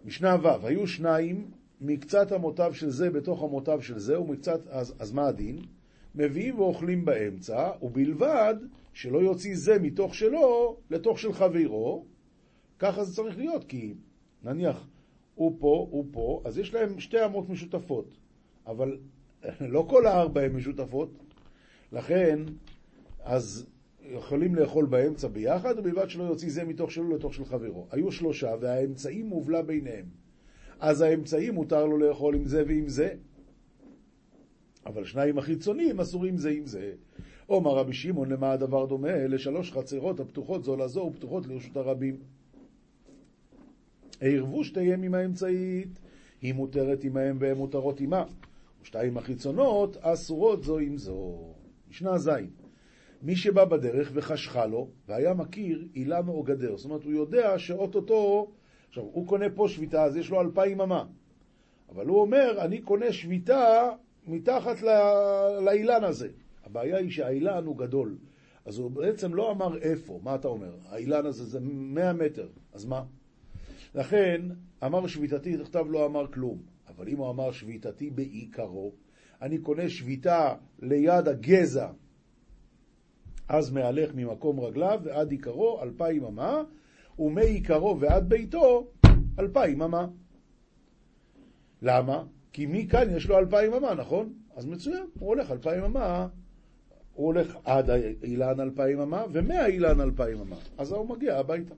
משנה 0.05 0.35
ו', 0.43 0.67
היו 0.67 0.87
שניים 0.87 1.51
מקצת 1.81 2.33
אמותיו 2.33 2.73
של 2.73 2.89
זה 2.89 3.09
בתוך 3.09 3.43
אמותיו 3.43 3.81
של 3.81 3.99
זה, 3.99 4.19
ומקצת, 4.19 4.67
אז, 4.67 4.93
אז 4.99 5.11
מה 5.11 5.27
הדין? 5.27 5.59
מביאים 6.15 6.59
ואוכלים 6.59 7.05
באמצע, 7.05 7.71
ובלבד 7.81 8.55
שלא 8.93 9.17
יוציא 9.17 9.55
זה 9.55 9.79
מתוך 9.79 10.15
שלו 10.15 10.77
לתוך 10.89 11.19
של 11.19 11.33
חברו, 11.33 12.05
ככה 12.79 13.03
זה 13.03 13.15
צריך 13.15 13.37
להיות, 13.37 13.63
כי 13.63 13.93
נניח 14.43 14.87
הוא 15.35 15.55
פה, 15.59 15.87
הוא 15.91 16.05
פה, 16.11 16.41
אז 16.45 16.57
יש 16.57 16.73
להם 16.73 16.99
שתי 16.99 17.25
אמות 17.25 17.49
משותפות, 17.49 18.17
אבל 18.67 18.97
לא 19.61 19.85
כל 19.89 20.05
הארבע 20.05 20.41
הן 20.41 20.53
משותפות, 20.53 21.09
לכן, 21.91 22.39
אז 23.23 23.67
יכולים 24.01 24.55
לאכול 24.55 24.85
באמצע 24.85 25.27
ביחד, 25.27 25.79
ובלבד 25.79 26.09
שלא 26.09 26.23
יוציא 26.23 26.49
זה 26.49 26.63
מתוך 26.63 26.91
שלו 26.91 27.15
לתוך 27.15 27.33
של 27.33 27.45
חברו. 27.45 27.87
היו 27.91 28.11
שלושה, 28.11 28.55
והאמצעים 28.61 29.25
מובלע 29.25 29.61
ביניהם. 29.61 30.05
אז 30.79 31.01
האמצעי 31.01 31.49
מותר 31.49 31.85
לו 31.85 31.97
לאכול 31.97 32.35
עם 32.35 32.45
זה 32.45 32.63
ועם 32.67 32.89
זה. 32.89 33.13
אבל 34.85 35.05
שניים 35.05 35.37
החיצוניים 35.37 35.99
אסורים 35.99 36.37
זה 36.37 36.49
עם 36.49 36.65
זה. 36.65 36.93
אומר 37.49 37.71
רבי 37.71 37.93
שמעון, 37.93 38.29
למה 38.31 38.51
הדבר 38.51 38.85
דומה? 38.85 39.27
לשלוש 39.27 39.71
חצרות 39.71 40.19
הפתוחות 40.19 40.63
זו 40.63 40.75
לזו 40.75 40.99
ופתוחות 40.99 41.47
לרשות 41.47 41.77
הרבים. 41.77 42.17
עירבו 44.21 44.63
שתיהן 44.63 45.03
עם 45.03 45.13
האמצעית, 45.13 45.99
היא 46.41 46.53
מותרת 46.53 47.03
עמהם 47.03 47.37
והן 47.39 47.57
מותרות 47.57 48.01
עמה. 48.01 48.23
ושתיים 48.81 49.17
החיצונות 49.17 49.97
אסורות 49.97 50.63
זו 50.63 50.77
עם 50.77 50.97
זו. 50.97 51.53
משנה 51.89 52.17
ז' 52.17 52.29
מי 53.21 53.35
שבא 53.35 53.65
בדרך 53.65 54.11
וחשכה 54.13 54.65
לו, 54.65 54.89
והיה 55.07 55.33
מכיר 55.33 55.87
אילן 55.95 56.27
או 56.27 56.43
גדר, 56.43 56.77
זאת 56.77 56.85
אומרת, 56.85 57.03
הוא 57.03 57.13
יודע 57.13 57.59
שאו-טו-טו 57.59 58.51
עכשיו, 58.93 59.03
הוא 59.03 59.27
קונה 59.27 59.45
פה 59.55 59.67
שביתה, 59.67 60.03
אז 60.03 60.17
יש 60.17 60.29
לו 60.29 60.41
אלפיים 60.41 60.81
אמה. 60.81 61.05
אבל 61.89 62.07
הוא 62.07 62.21
אומר, 62.21 62.57
אני 62.65 62.81
קונה 62.81 63.13
שביתה 63.13 63.89
מתחת 64.27 64.81
לאילן 65.65 66.03
הזה. 66.03 66.29
הבעיה 66.63 66.97
היא 66.97 67.11
שהאילן 67.11 67.65
הוא 67.65 67.77
גדול. 67.77 68.17
אז 68.65 68.77
הוא 68.77 68.91
בעצם 68.91 69.33
לא 69.33 69.51
אמר 69.51 69.77
איפה, 69.77 70.19
מה 70.23 70.35
אתה 70.35 70.47
אומר? 70.47 70.75
האילן 70.89 71.25
הזה 71.25 71.43
זה 71.43 71.59
מאה 71.63 72.13
מטר, 72.13 72.47
אז 72.73 72.85
מה? 72.85 73.03
לכן, 73.95 74.41
אמר 74.85 75.07
שביתתי, 75.07 75.57
תכתב 75.57 75.85
לא 75.89 76.05
אמר 76.05 76.27
כלום. 76.27 76.57
אבל 76.87 77.07
אם 77.07 77.17
הוא 77.17 77.29
אמר 77.29 77.51
שביתתי 77.51 78.09
בעיקרו, 78.09 78.91
אני 79.41 79.57
קונה 79.57 79.89
שביתה 79.89 80.55
ליד 80.79 81.27
הגזע, 81.27 81.89
אז 83.49 83.71
מהלך 83.71 84.15
ממקום 84.15 84.59
רגליו 84.59 84.99
ועד 85.03 85.31
עיקרו 85.31 85.81
אלפיים 85.81 86.23
אמה, 86.23 86.63
ומעיקרו 87.19 87.99
ועד 87.99 88.29
ביתו 88.29 88.87
אלפיים 89.39 89.81
אמה. 89.81 90.07
למה? 91.81 92.23
כי 92.53 92.65
מכאן 92.69 93.15
יש 93.15 93.29
לו 93.29 93.37
אלפיים 93.37 93.73
אמה, 93.73 93.93
נכון? 93.93 94.33
אז 94.55 94.65
מצוין, 94.65 95.05
הוא 95.19 95.29
הולך 95.29 95.51
אלפיים 95.51 95.83
אמה, 95.83 96.27
הוא 97.13 97.25
הולך 97.25 97.57
עד 97.63 97.89
האילן 97.89 98.59
אלפיים 98.59 98.99
אמה, 98.99 99.23
ומהאילן 99.31 100.01
אלפיים 100.01 100.39
אמה. 100.39 100.55
אז 100.77 100.91
הוא 100.91 101.09
מגיע 101.09 101.37
הביתה. 101.37 101.73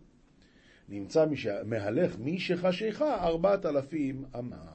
נמצא 0.90 1.26
מי 1.26 1.38
שמהלך 1.38 2.20
מי 2.20 2.40
שחשיכה 2.40 3.26
ארבעת 3.26 3.66
אלפים 3.66 4.24
אמה. 4.40 4.66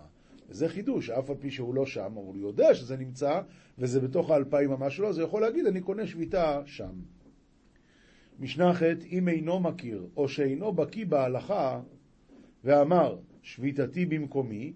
וזה 0.49 0.69
חידוש, 0.69 1.11
אף 1.11 1.31
על 1.31 1.37
פי 1.41 1.51
שהוא 1.51 1.75
לא 1.75 1.87
שם, 1.87 2.01
אבל 2.01 2.17
הוא 2.17 2.37
יודע 2.37 2.75
שזה 2.75 2.97
נמצא, 2.97 3.41
וזה 3.79 4.01
בתוך 4.01 4.31
האלפיים 4.31 4.73
אמה 4.73 4.91
שלו, 4.91 5.09
אז 5.09 5.19
הוא 5.19 5.27
יכול 5.27 5.43
להגיד, 5.43 5.67
אני 5.67 5.81
קונה 5.81 6.07
שביתה 6.07 6.63
שם. 6.67 6.93
משנה 8.41 8.75
ח' 8.75 8.83
אם 9.11 9.29
אינו 9.29 9.61
מכיר 9.61 10.07
או 10.17 10.29
שאינו 10.29 10.73
בקיא 10.73 11.07
בהלכה 11.07 11.81
ואמר 12.65 13.19
שביתתי 13.43 14.07
במקומי, 14.07 14.73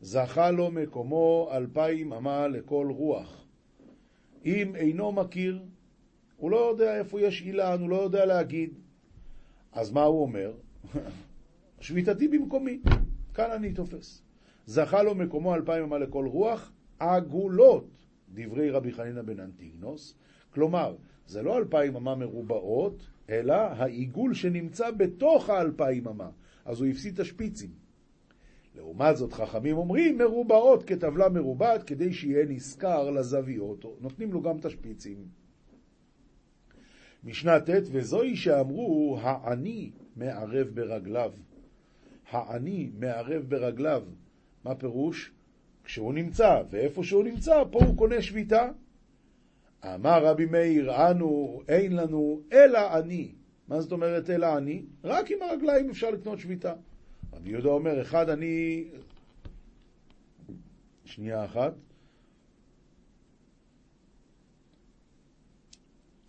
זכה 0.00 0.50
לו 0.50 0.70
מקומו 0.70 1.50
אלפיים 1.52 2.12
אמה 2.12 2.48
לכל 2.48 2.88
רוח. 2.90 3.46
אם 4.44 4.76
אינו 4.76 5.12
מכיר, 5.12 5.62
הוא 6.36 6.50
לא 6.50 6.56
יודע 6.56 6.98
איפה 6.98 7.20
יש 7.20 7.42
אילן, 7.42 7.80
הוא 7.80 7.90
לא 7.90 8.02
יודע 8.02 8.26
להגיד. 8.26 8.78
אז 9.72 9.90
מה 9.90 10.02
הוא 10.02 10.22
אומר? 10.22 10.52
שביתתי 11.80 12.28
במקומי, 12.28 12.80
כאן 13.34 13.50
אני 13.50 13.72
תופס. 13.72 14.22
זכה 14.66 15.02
לו 15.02 15.14
מקומו 15.14 15.54
אלפיים 15.54 15.82
אמה 15.82 15.98
לכל 15.98 16.26
רוח, 16.26 16.72
עגולות, 16.98 17.88
דברי 18.28 18.70
רבי 18.70 18.92
חנינא 18.92 19.22
בן 19.22 19.40
אנטיגנוס. 19.40 20.14
כלומר, 20.50 20.96
זה 21.32 21.42
לא 21.42 21.58
אלפיים 21.58 21.96
אמה 21.96 22.14
מרובעות, 22.14 23.06
אלא 23.30 23.54
העיגול 23.54 24.34
שנמצא 24.34 24.90
בתוך 24.90 25.50
האלפיים 25.50 26.08
אמה. 26.08 26.30
אז 26.64 26.80
הוא 26.80 26.88
הפסיד 26.88 27.14
את 27.14 27.20
השפיצים. 27.20 27.70
לעומת 28.76 29.16
זאת, 29.16 29.32
חכמים 29.32 29.76
אומרים 29.76 30.18
מרובעות 30.18 30.84
כטבלה 30.84 31.28
מרובעת, 31.28 31.82
כדי 31.82 32.12
שיהיה 32.12 32.46
נשכר 32.48 33.10
לזוויות, 33.10 33.84
נותנים 34.00 34.32
לו 34.32 34.42
גם 34.42 34.56
את 34.56 34.64
השפיצים. 34.64 35.18
משנה 37.24 37.60
ט' 37.60 37.68
וזוהי 37.92 38.36
שאמרו 38.36 39.18
העני 39.20 39.90
מערב 40.16 40.68
ברגליו. 40.74 41.32
העני 42.30 42.90
מערב 42.98 43.42
ברגליו. 43.48 44.02
מה 44.64 44.74
פירוש? 44.74 45.32
כשהוא 45.84 46.14
נמצא, 46.14 46.62
ואיפה 46.70 47.04
שהוא 47.04 47.24
נמצא, 47.24 47.64
פה 47.70 47.84
הוא 47.84 47.96
קונה 47.96 48.22
שביתה. 48.22 48.70
אמר 49.84 50.26
רבי 50.26 50.46
מאיר, 50.46 51.10
אנו, 51.10 51.62
אין 51.68 51.96
לנו 51.96 52.40
אלא 52.52 52.98
אני. 52.98 53.32
מה 53.68 53.80
זאת 53.80 53.92
אומרת 53.92 54.30
אלא 54.30 54.58
אני? 54.58 54.82
רק 55.04 55.30
עם 55.30 55.42
הרגליים 55.42 55.90
אפשר 55.90 56.10
לקנות 56.10 56.38
שביתה. 56.38 56.74
רבי 57.32 57.50
יהודה 57.50 57.68
אומר, 57.68 58.02
אחד 58.02 58.28
אני... 58.28 58.84
שנייה 61.04 61.44
אחת. 61.44 61.74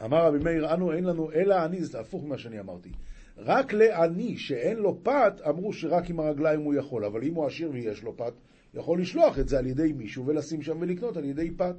אמר 0.04 0.28
רבי 0.28 0.40
מאיר, 0.44 0.74
אנו 0.74 0.94
אין 0.94 1.04
לנו 1.04 1.32
אלא 1.32 1.66
אני, 1.66 1.84
זה 1.84 2.00
הפוך 2.00 2.24
ממה 2.24 2.38
שאני 2.38 2.60
אמרתי. 2.60 2.90
רק 3.38 3.74
לעני 3.74 4.38
שאין 4.38 4.78
לו 4.78 5.00
פת, 5.04 5.34
אמרו 5.50 5.74
שרק 5.74 6.10
עם 6.10 6.20
הרגליים 6.20 6.62
הוא 6.62 6.74
יכול, 6.74 7.06
אבל 7.06 7.24
אם 7.24 7.34
הוא 7.34 7.46
עשיר 7.46 7.72
ויש 7.74 8.04
לו 8.04 8.18
פת, 8.18 8.34
יכול 8.74 9.02
לשלוח 9.02 9.40
את 9.40 9.50
זה 9.50 9.60
על 9.60 9.68
ידי 9.68 9.94
מישהו 9.94 10.26
ולשים 10.26 10.62
שם 10.62 10.78
ולקנות 10.82 11.18
על 11.18 11.26
ידי 11.26 11.52
פת. 11.52 11.76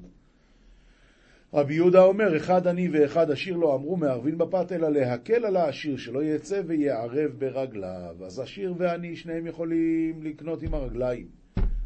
רבי 1.57 1.75
יהודה 1.75 2.03
אומר, 2.03 2.37
אחד 2.37 2.67
עני 2.67 2.89
ואחד 2.89 3.31
עשיר 3.31 3.57
לא 3.57 3.75
אמרו 3.75 3.97
מערבין 3.97 4.39
בפת, 4.39 4.73
אלא 4.73 4.89
להקל 4.89 5.45
על 5.45 5.57
העשיר, 5.57 5.97
שלא 5.97 6.25
יצא 6.25 6.63
ויערב 6.67 7.31
ברגליו. 7.39 8.17
אז 8.25 8.39
עשיר 8.39 8.75
ועני, 8.79 9.17
שניהם 9.17 9.47
יכולים 9.47 10.23
לקנות 10.23 10.63
עם 10.63 10.75
הרגליים. 10.75 11.27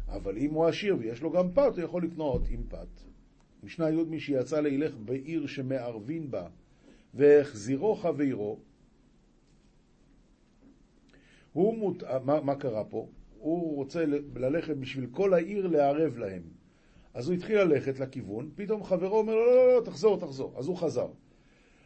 אבל 0.07 0.37
אם 0.37 0.53
הוא 0.53 0.65
עשיר 0.65 0.95
ויש 0.99 1.21
לו 1.21 1.31
גם 1.31 1.51
פת, 1.51 1.71
הוא 1.75 1.83
יכול 1.83 2.03
לקנות 2.03 2.41
עם 2.49 2.63
פת. 2.69 2.87
משנה 3.63 3.89
י' 3.89 4.03
מי 4.07 4.19
שיצא 4.19 4.59
לילך 4.59 4.95
בעיר 5.05 5.47
שמערבין 5.47 6.31
בה, 6.31 6.47
והחזירו 7.13 7.95
חברו, 7.95 8.59
הוא 11.53 11.77
מות... 11.77 12.03
מה, 12.25 12.41
מה 12.41 12.55
קרה 12.55 12.83
פה? 12.83 13.07
הוא 13.39 13.75
רוצה 13.75 14.05
ללכת 14.35 14.77
בשביל 14.77 15.05
כל 15.11 15.33
העיר 15.33 15.67
לערב 15.67 16.17
להם. 16.17 16.58
אז 17.13 17.27
הוא 17.27 17.35
התחיל 17.35 17.61
ללכת 17.61 17.99
לכיוון, 17.99 18.49
פתאום 18.55 18.83
חברו 18.83 19.17
אומר 19.17 19.35
לו, 19.35 19.45
לא, 19.45 19.55
לא, 19.55 19.75
לא, 19.75 19.81
תחזור, 19.85 20.19
תחזור. 20.19 20.53
אז 20.57 20.67
הוא 20.67 20.77
חזר. 20.77 21.07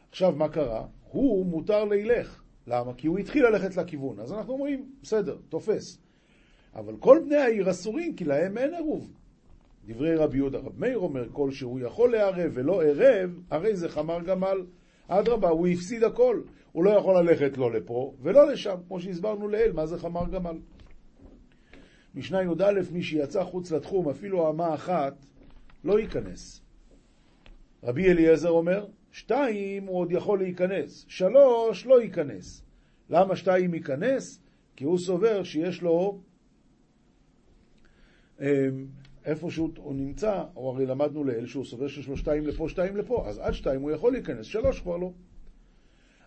עכשיו, 0.10 0.32
מה 0.32 0.50
קרה? 0.50 0.86
הוא 1.12 1.46
מותר 1.46 1.86
לילך. 1.86 2.44
למה? 2.68 2.94
כי 2.94 3.08
הוא 3.08 3.20
התחיל 3.20 3.46
ללכת 3.46 3.78
לכיוון. 3.78 4.20
אז 4.20 4.34
אנחנו 4.34 4.54
אומרים, 4.54 4.90
בסדר, 5.02 5.38
תופס. 5.50 5.98
אבל 6.76 6.98
כל 7.00 7.20
בני 7.26 7.36
העיר 7.36 7.70
אסורים, 7.70 8.16
כי 8.16 8.26
להם 8.26 8.58
אין 8.58 8.74
עירוב. 8.74 9.14
דברי 9.86 10.16
רבי 10.16 10.38
יהודה 10.38 10.60
רב 10.60 10.80
מאיר 10.80 10.98
אומר, 10.98 11.28
כל 11.32 11.52
שהוא 11.52 11.80
יכול 11.80 12.12
לערב 12.12 12.52
ולא 12.54 12.84
ערב, 12.84 13.40
הרי 13.50 13.76
זה 13.76 13.90
חמר 13.90 14.22
גמל. 14.22 14.66
אדרבה, 15.08 15.50
הוא 15.50 15.68
הפסיד 15.68 16.04
הכל. 16.04 16.42
הוא 16.72 16.84
לא 16.84 16.90
יכול 16.90 17.18
ללכת 17.18 17.58
לא 17.58 17.72
לפה 17.72 18.14
ולא 18.22 18.52
לשם, 18.52 18.76
כמו 18.88 19.00
שהסברנו 19.00 19.48
לעיל, 19.48 19.72
מה 19.72 19.86
זה 19.86 19.98
חמר 19.98 20.30
גמל. 20.32 20.58
משנה 22.16 22.42
י"א, 22.44 22.82
מי 22.92 23.04
שיצא 23.04 23.44
חוץ 23.44 23.72
לתחום, 23.72 24.10
אפילו 24.10 24.50
אמה 24.50 24.74
אחת, 24.74 25.26
לא 25.84 26.00
ייכנס. 26.00 26.62
רבי 27.84 28.12
אליעזר 28.12 28.50
אומר, 28.50 28.86
שתיים 29.12 29.88
הוא 29.88 30.00
עוד 30.00 30.12
יכול 30.12 30.40
להיכנס, 30.40 31.06
שלוש 31.08 31.86
לא 31.86 32.02
ייכנס. 32.02 32.64
למה 33.10 33.36
שתיים 33.36 33.74
ייכנס? 33.74 34.40
כי 34.76 34.86
הוא 34.86 34.98
סובר 34.98 35.44
שיש 35.44 35.82
לו, 35.82 36.22
אמ, 38.42 38.46
איפה 39.26 39.52
שהוא 39.52 39.96
נמצא, 39.96 40.44
או 40.56 40.72
הרי 40.72 40.86
למדנו 40.86 41.24
לאל 41.24 41.46
שהוא 41.46 41.66
סובר 41.66 41.88
שיש 41.88 42.08
לו 42.08 42.18
שתיים 42.18 42.48
לפה, 42.48 42.70
שתיים 42.70 42.98
לפה, 42.98 43.26
אז 43.28 43.40
עד 43.40 43.54
שתיים 43.54 43.82
הוא 43.82 43.92
יכול 43.92 44.12
להיכנס, 44.12 44.46
שלוש 44.46 44.80
כבר 44.80 44.98
לא. 44.98 45.12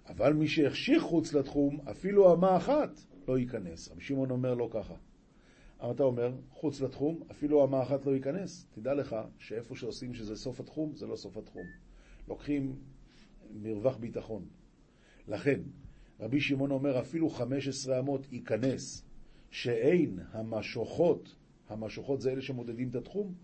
אבל 0.08 0.32
מי 0.32 0.48
שהחשיך 0.48 1.02
חוץ 1.02 1.32
לתחום, 1.32 1.80
אפילו 1.90 2.34
אמה 2.34 2.56
אחת 2.56 3.00
לא 3.28 3.38
ייכנס. 3.38 3.88
רבי 3.88 4.00
שמעון 4.00 4.30
אומר 4.30 4.54
לא 4.54 4.68
ככה. 4.72 4.94
אבל 5.80 5.90
אתה 5.90 6.02
אומר, 6.02 6.32
חוץ 6.50 6.80
לתחום, 6.80 7.22
אפילו 7.30 7.64
אמה 7.64 7.82
אחת 7.82 8.06
לא 8.06 8.14
ייכנס. 8.14 8.66
תדע 8.74 8.94
לך 8.94 9.16
שאיפה 9.38 9.76
שעושים 9.76 10.14
שזה 10.14 10.36
סוף 10.36 10.60
התחום, 10.60 10.94
זה 10.94 11.06
לא 11.06 11.16
סוף 11.16 11.36
התחום. 11.36 11.66
לוקחים 12.28 12.76
מרווח 13.54 13.96
ביטחון. 13.96 14.44
לכן, 15.28 15.60
רבי 16.20 16.40
שמעון 16.40 16.70
אומר, 16.70 17.00
אפילו 17.00 17.30
15 17.30 17.98
אמות 17.98 18.32
ייכנס, 18.32 19.04
שאין 19.50 20.18
המשוכות, 20.32 21.36
המשוכות 21.68 22.20
זה 22.20 22.32
אלה 22.32 22.42
שמודדים 22.42 22.88
את 22.88 22.94
התחום, 22.94 23.34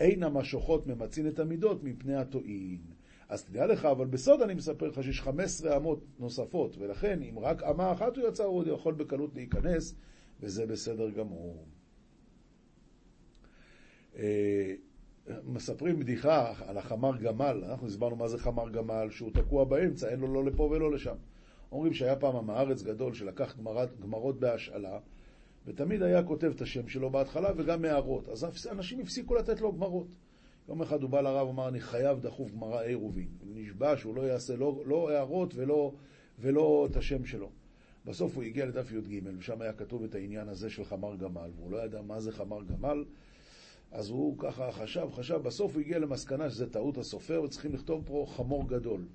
אין 0.00 0.22
המשוכות 0.22 0.86
ממצין 0.86 1.28
את 1.28 1.38
המידות 1.38 1.84
מפני 1.84 2.14
הטועין. 2.14 2.80
אז 3.28 3.44
תדע 3.44 3.66
לך, 3.66 3.84
אבל 3.84 4.06
בסוד 4.06 4.42
אני 4.42 4.54
מספר 4.54 4.88
לך 4.88 5.02
שיש 5.02 5.20
15 5.20 5.76
אמות 5.76 6.04
נוספות, 6.18 6.76
ולכן 6.78 7.22
אם 7.22 7.38
רק 7.38 7.62
אמה 7.62 7.92
אחת 7.92 8.16
הוא 8.16 8.28
יצא, 8.28 8.44
הוא 8.44 8.58
עוד 8.58 8.66
יכול 8.66 8.94
בקלות 8.94 9.34
להיכנס, 9.34 9.94
וזה 10.44 10.66
בסדר 10.66 11.10
גמור. 11.10 11.66
אה, 14.16 14.74
מספרים 15.44 15.98
בדיחה 15.98 16.52
על 16.66 16.78
החמר 16.78 17.16
גמל, 17.16 17.64
אנחנו 17.64 17.86
הסברנו 17.86 18.16
מה 18.16 18.28
זה 18.28 18.38
חמר 18.38 18.70
גמל, 18.70 19.08
שהוא 19.10 19.30
תקוע 19.34 19.64
באמצע, 19.64 20.08
אין 20.08 20.20
לו 20.20 20.34
לא 20.34 20.44
לפה 20.44 20.62
ולא 20.62 20.92
לשם. 20.92 21.14
אומרים 21.72 21.94
שהיה 21.94 22.16
פעם 22.16 22.36
עם 22.36 22.50
הארץ 22.50 22.82
גדול 22.82 23.14
שלקח 23.14 23.56
גמרת, 23.58 24.00
גמרות 24.00 24.40
בהשאלה, 24.40 24.98
ותמיד 25.66 26.02
היה 26.02 26.22
כותב 26.22 26.52
את 26.56 26.60
השם 26.60 26.88
שלו 26.88 27.10
בהתחלה 27.10 27.50
וגם 27.56 27.84
הערות. 27.84 28.28
אז 28.28 28.68
אנשים 28.70 29.00
הפסיקו 29.00 29.34
לתת 29.34 29.60
לו 29.60 29.72
גמרות. 29.72 30.06
יום 30.68 30.82
אחד 30.82 31.02
הוא 31.02 31.10
בא 31.10 31.20
לרב 31.20 31.48
ואמר, 31.48 31.68
אני 31.68 31.80
חייב 31.80 32.20
דחוף 32.20 32.50
גמרא 32.50 32.80
עירובין. 32.80 33.28
הוא 33.40 33.50
נשבע 33.54 33.96
שהוא 33.96 34.16
לא 34.16 34.22
יעשה 34.22 34.56
לא, 34.56 34.82
לא 34.86 35.10
הערות 35.10 35.54
ולא, 35.54 35.92
ולא 36.38 36.88
את 36.90 36.96
השם 36.96 37.24
שלו. 37.24 37.50
בסוף 38.04 38.34
הוא 38.36 38.42
הגיע 38.42 38.66
לדף 38.66 38.92
י"ג, 38.92 39.20
ושם 39.38 39.60
היה 39.60 39.72
כתוב 39.72 40.04
את 40.04 40.14
העניין 40.14 40.48
הזה 40.48 40.70
של 40.70 40.84
חמר 40.84 41.16
גמל, 41.16 41.50
והוא 41.56 41.70
לא 41.70 41.84
ידע 41.84 42.02
מה 42.02 42.20
זה 42.20 42.32
חמר 42.32 42.62
גמל, 42.62 43.04
אז 43.92 44.08
הוא 44.08 44.38
ככה 44.38 44.72
חשב, 44.72 45.08
חשב, 45.12 45.36
בסוף 45.36 45.74
הוא 45.74 45.80
הגיע 45.80 45.98
למסקנה 45.98 46.50
שזה 46.50 46.70
טעות 46.70 46.98
הסופר, 46.98 47.42
וצריכים 47.42 47.72
לכתוב 47.72 48.04
פה 48.06 48.26
חמור 48.28 48.68
גדול. 48.68 49.06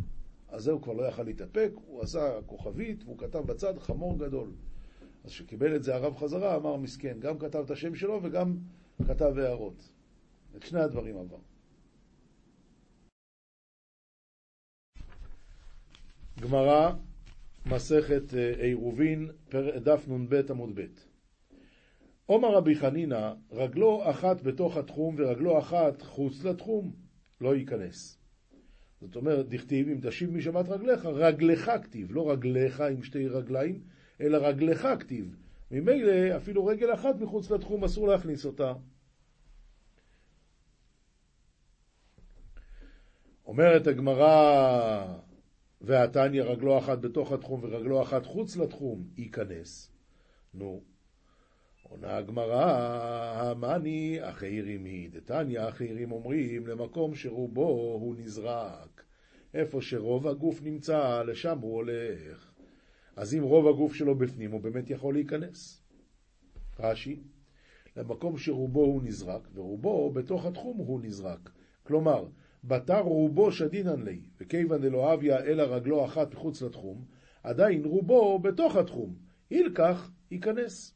אז 0.50 0.64
זה 0.64 0.72
הוא 0.72 0.82
כבר 0.82 0.94
לא 0.94 1.04
יכל 1.04 1.24
להתאפק, 1.24 1.72
הוא 1.88 2.02
עשה 2.02 2.40
כוכבית, 2.46 3.04
והוא 3.04 3.18
כתב 3.18 3.40
בצד 3.40 3.80
חמור 3.80 4.20
גדול. 4.20 4.52
אז 5.24 5.32
כשקיבל 5.32 5.76
את 5.76 5.84
זה 5.84 5.96
הרב 5.96 6.18
חזרה, 6.18 6.56
אמר 6.56 6.76
מסכן, 6.76 7.20
גם 7.20 7.40
כתב 7.40 7.60
את 7.66 7.72
השם 7.72 7.96
שלו 7.96 8.20
וגם 8.24 8.58
כתב 9.08 9.34
הערות. 9.38 9.90
את 10.56 10.64
שני 10.64 10.80
הדברים 10.80 11.18
עבר. 11.18 11.38
גמרא, 16.42 16.92
מסכת 17.66 18.34
אה, 18.34 18.54
עירובין, 18.66 19.30
דף 19.84 20.08
נ"ב 20.08 20.42
עמוד 20.50 20.80
ב' 20.80 20.86
עומר 22.26 22.56
רבי 22.56 22.76
חנינא, 22.76 23.34
רגלו 23.52 24.10
אחת 24.10 24.42
בתוך 24.42 24.78
התחום 24.78 25.16
ורגלו 25.18 25.60
אחת 25.60 26.02
חוץ 26.02 26.44
לתחום, 26.44 26.92
לא 27.42 27.56
ייכנס. 27.56 28.20
זאת 29.02 29.16
אומרת, 29.16 29.50
דכתיב, 29.50 29.90
אם 29.90 30.00
תשיב 30.02 30.34
משבת 30.34 30.70
רגליך, 30.70 31.06
רגלך 31.06 31.72
כתיב, 31.84 32.12
לא 32.12 32.32
רגליך 32.32 32.82
עם 32.82 33.04
שתי 33.04 33.28
רגליים, 33.28 33.82
אלא 34.22 34.38
רגלך 34.38 34.88
כתיב. 35.00 35.36
ממילא, 35.72 36.38
אפילו 36.38 36.66
רגל 36.66 36.94
אחת 36.94 37.16
מחוץ 37.20 37.52
לתחום 37.52 37.84
אסור 37.84 38.08
להכניס 38.08 38.46
אותה. 38.46 38.74
אומרת 43.46 43.88
הגמרא, 43.88 45.20
והתניא 45.82 46.44
רגלו 46.44 46.78
אחת 46.78 47.00
בתוך 47.00 47.32
התחום 47.32 47.64
ורגלו 47.64 48.02
אחת 48.02 48.26
חוץ 48.26 48.58
לתחום, 48.58 49.04
ייכנס. 49.18 49.92
נו, 50.54 50.82
עונה 51.84 52.18
הגמרא, 52.18 52.66
המאני 53.36 54.18
אחיירים 54.22 54.86
היא. 54.86 55.10
דתניא 55.12 55.70
אחיירים 55.70 56.12
אומרים 56.12 56.68
למקום 56.68 57.16
שרובו 57.16 57.98
הוא 58.02 58.16
נזרק. 58.18 59.04
איפה 59.54 59.82
שרוב 59.82 60.28
הגוף 60.28 60.62
נמצא, 60.64 61.24
לשם 61.24 61.60
הוא 61.60 61.76
הולך. 61.76 62.52
אז 63.16 63.36
אם 63.36 63.44
רוב 63.44 63.68
הגוף 63.68 63.94
שלו 63.94 64.16
בפנים, 64.16 64.52
הוא 64.52 64.62
באמת 64.62 64.90
יכול 64.90 65.14
להיכנס. 65.14 65.82
רש"י, 66.80 67.20
למקום 67.98 68.38
שרובו 68.38 68.82
הוא 68.82 69.02
נזרק, 69.04 69.48
ורובו 69.54 70.12
בתוך 70.12 70.46
התחום 70.46 70.78
הוא 70.78 71.02
נזרק. 71.04 71.50
כלומר, 71.84 72.26
בתר 72.64 73.00
רובו 73.00 73.52
שדינן 73.52 74.04
לי, 74.04 74.22
וכיוון 74.40 74.82
דלא 74.82 75.14
אביה 75.14 75.40
אלא 75.40 75.64
רגלו 75.64 76.06
אחת 76.06 76.34
מחוץ 76.34 76.62
לתחום, 76.62 77.06
עדיין 77.44 77.86
רובו 77.86 78.40
בתוך 78.40 78.76
התחום. 78.76 79.16
ילקח, 79.52 80.12
ייכנס. 80.32 80.96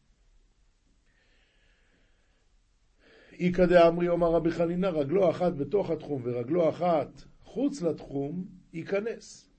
איכא 3.39 3.65
דאמרי 3.65 4.09
אומר 4.09 4.31
רבי 4.31 4.51
חנינא, 4.51 4.87
רגלו 4.87 5.29
אחת 5.29 5.53
בתוך 5.53 5.89
התחום 5.89 6.21
ורגלו 6.25 6.69
אחת 6.69 7.21
חוץ 7.43 7.81
לתחום, 7.81 8.45
ייכנס. 8.73 9.49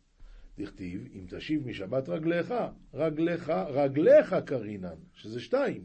דכתיב, 0.58 1.08
אם 1.14 1.26
תשיב 1.28 1.68
משבת 1.68 2.08
רגליך, 2.08 2.54
רגליך, 2.94 3.48
רגליך 3.68 4.34
קרינן, 4.44 4.96
שזה 5.14 5.40
שתיים. 5.40 5.84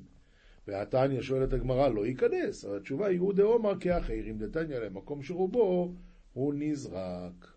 והתניא 0.67 1.21
שואלת 1.21 1.53
הגמרא, 1.53 1.89
לא 1.89 2.05
ייכנס. 2.05 2.65
התשובה 2.65 3.07
היא, 3.07 3.19
הוא 3.19 3.33
דאומר 3.33 3.79
כאחר, 3.79 4.13
אם 4.13 4.37
דתניא 4.37 4.77
למקום 4.77 5.23
שרובו, 5.23 5.93
הוא 6.39 6.53
נזרק. 6.57 7.53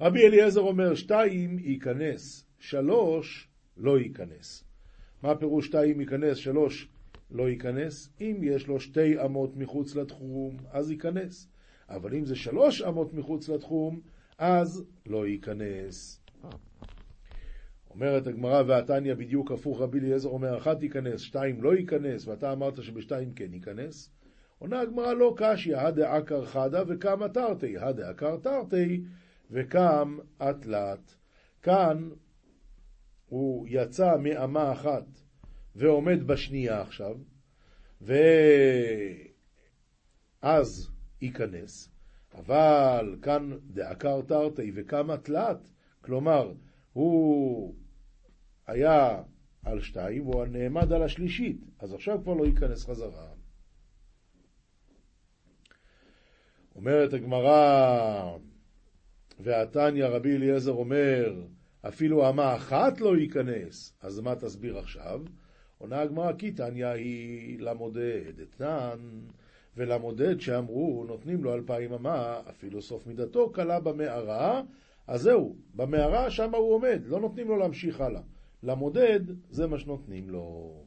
רבי 0.00 0.26
אליעזר 0.26 0.60
אומר, 0.60 0.94
שתיים 0.94 1.58
ייכנס, 1.58 2.44
שלוש 2.58 3.48
לא 3.76 3.98
ייכנס. 3.98 4.64
מה 5.22 5.36
פירוש 5.36 5.66
שתיים 5.66 6.00
ייכנס, 6.00 6.36
שלוש 6.36 6.88
לא 7.30 7.48
ייכנס? 7.48 8.10
אם 8.20 8.40
יש 8.42 8.66
לו 8.66 8.80
שתי 8.80 9.24
אמות 9.24 9.56
מחוץ 9.56 9.94
לתחום, 9.94 10.56
אז 10.70 10.90
ייכנס. 10.90 11.48
אבל 11.88 12.14
אם 12.14 12.24
זה 12.24 12.36
שלוש 12.36 12.82
אמות 12.82 13.14
מחוץ 13.14 13.48
לתחום, 13.48 14.00
אז 14.38 14.84
לא 15.06 15.26
ייכנס. 15.26 16.20
אומרת 17.90 18.26
הגמרא 18.26 18.62
והתניא 18.66 19.14
בדיוק 19.14 19.52
הפוך, 19.52 19.80
רבי 19.80 19.98
אליעזר 19.98 20.28
אומר, 20.28 20.58
אחת 20.58 20.82
ייכנס, 20.82 21.20
שתיים 21.20 21.62
לא 21.62 21.76
ייכנס, 21.76 22.26
ואתה 22.26 22.52
אמרת 22.52 22.82
שבשתיים 22.82 23.32
כן 23.32 23.54
ייכנס. 23.54 24.10
עונה 24.58 24.80
הגמרא 24.80 25.12
לא 25.12 25.34
קשיא, 25.36 25.76
הדעקר 25.76 26.44
חדה 26.44 26.82
וקם 26.88 27.28
תרתי, 27.28 27.78
הדעקר 27.78 28.36
תרתי 28.36 29.02
וקם 29.50 30.18
אטלת. 30.38 31.14
כאן 31.62 32.10
הוא 33.28 33.66
יצא 33.68 34.16
מאמה 34.16 34.72
אחת 34.72 35.04
ועומד 35.76 36.26
בשנייה 36.26 36.80
עכשיו, 36.80 37.16
ואז 40.42 40.90
ייכנס. 41.20 41.90
אבל 42.34 43.16
כאן 43.22 43.58
דעקר 43.70 44.20
תרתי 44.20 44.72
וקם 44.74 45.10
אטלת, 45.10 45.68
כלומר, 46.00 46.52
הוא 46.92 47.74
היה 48.66 49.22
על 49.64 49.80
שתיים, 49.80 50.28
והוא 50.28 50.46
נעמד 50.46 50.92
על 50.92 51.02
השלישית, 51.02 51.60
אז 51.78 51.92
עכשיו 51.92 52.22
כבר 52.22 52.34
לא 52.34 52.46
ייכנס 52.46 52.84
חזרה. 52.84 53.37
אומרת 56.78 57.12
הגמרא, 57.12 58.36
והתניא 59.40 60.06
רבי 60.06 60.36
אליעזר 60.36 60.72
אומר, 60.72 61.42
אפילו 61.88 62.28
אמה 62.28 62.54
אחת 62.54 63.00
לא 63.00 63.16
ייכנס, 63.16 63.96
אז 64.00 64.20
מה 64.20 64.34
תסביר 64.34 64.78
עכשיו? 64.78 65.20
עונה 65.78 66.00
הגמרא, 66.00 66.32
כי 66.32 66.50
תניא 66.50 66.86
היא 66.86 67.60
למודד 67.60 68.40
אתנן, 68.42 68.98
ולמודד 69.76 70.40
שאמרו, 70.40 71.04
נותנים 71.08 71.44
לו 71.44 71.54
אלפיים 71.54 71.92
אמה, 71.92 72.40
אפילו 72.50 72.82
סוף 72.82 73.06
מידתו 73.06 73.50
קלה 73.50 73.80
במערה, 73.80 74.62
אז 75.06 75.20
זהו, 75.20 75.56
במערה 75.74 76.30
שם 76.30 76.54
הוא 76.54 76.74
עומד, 76.74 77.02
לא 77.06 77.20
נותנים 77.20 77.48
לו 77.48 77.56
להמשיך 77.56 78.00
הלאה. 78.00 78.22
למודד, 78.62 79.20
זה 79.50 79.66
מה 79.66 79.78
שנותנים 79.78 80.30
לו. 80.30 80.84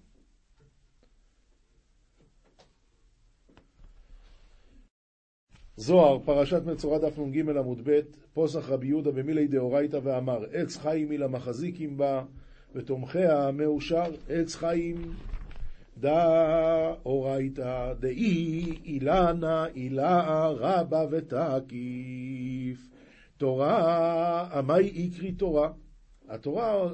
זוהר, 5.81 6.19
פרשת 6.25 6.61
מצורע 6.65 6.97
דף 6.97 7.19
נ"ג 7.19 7.49
עמוד 7.57 7.81
ב', 7.83 7.99
פוסח 8.33 8.69
רבי 8.69 8.87
יהודה 8.87 9.11
במילי 9.11 9.47
דאורייתא 9.47 9.99
ואמר, 10.03 10.43
עץ 10.53 10.77
חיים 10.77 11.09
היא 11.09 11.19
למחזיקים 11.19 11.97
בה, 11.97 12.23
ותומכיה 12.75 13.51
מאושר, 13.51 14.11
עץ 14.29 14.55
חיים 14.55 15.13
דאורייתא 15.97 17.93
דאי 17.99 18.79
אילנה 18.85 19.65
אילאה 19.75 20.47
רבה 20.47 21.05
ותקיף. 21.11 22.89
תורה, 23.37 24.47
עמי 24.53 24.79
איקרי 24.79 25.31
תורה. 25.31 25.71
התורה, 26.29 26.89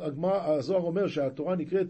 הזוהר 0.46 0.82
אומר 0.82 1.08
שהתורה 1.08 1.56
נקראת 1.56 1.88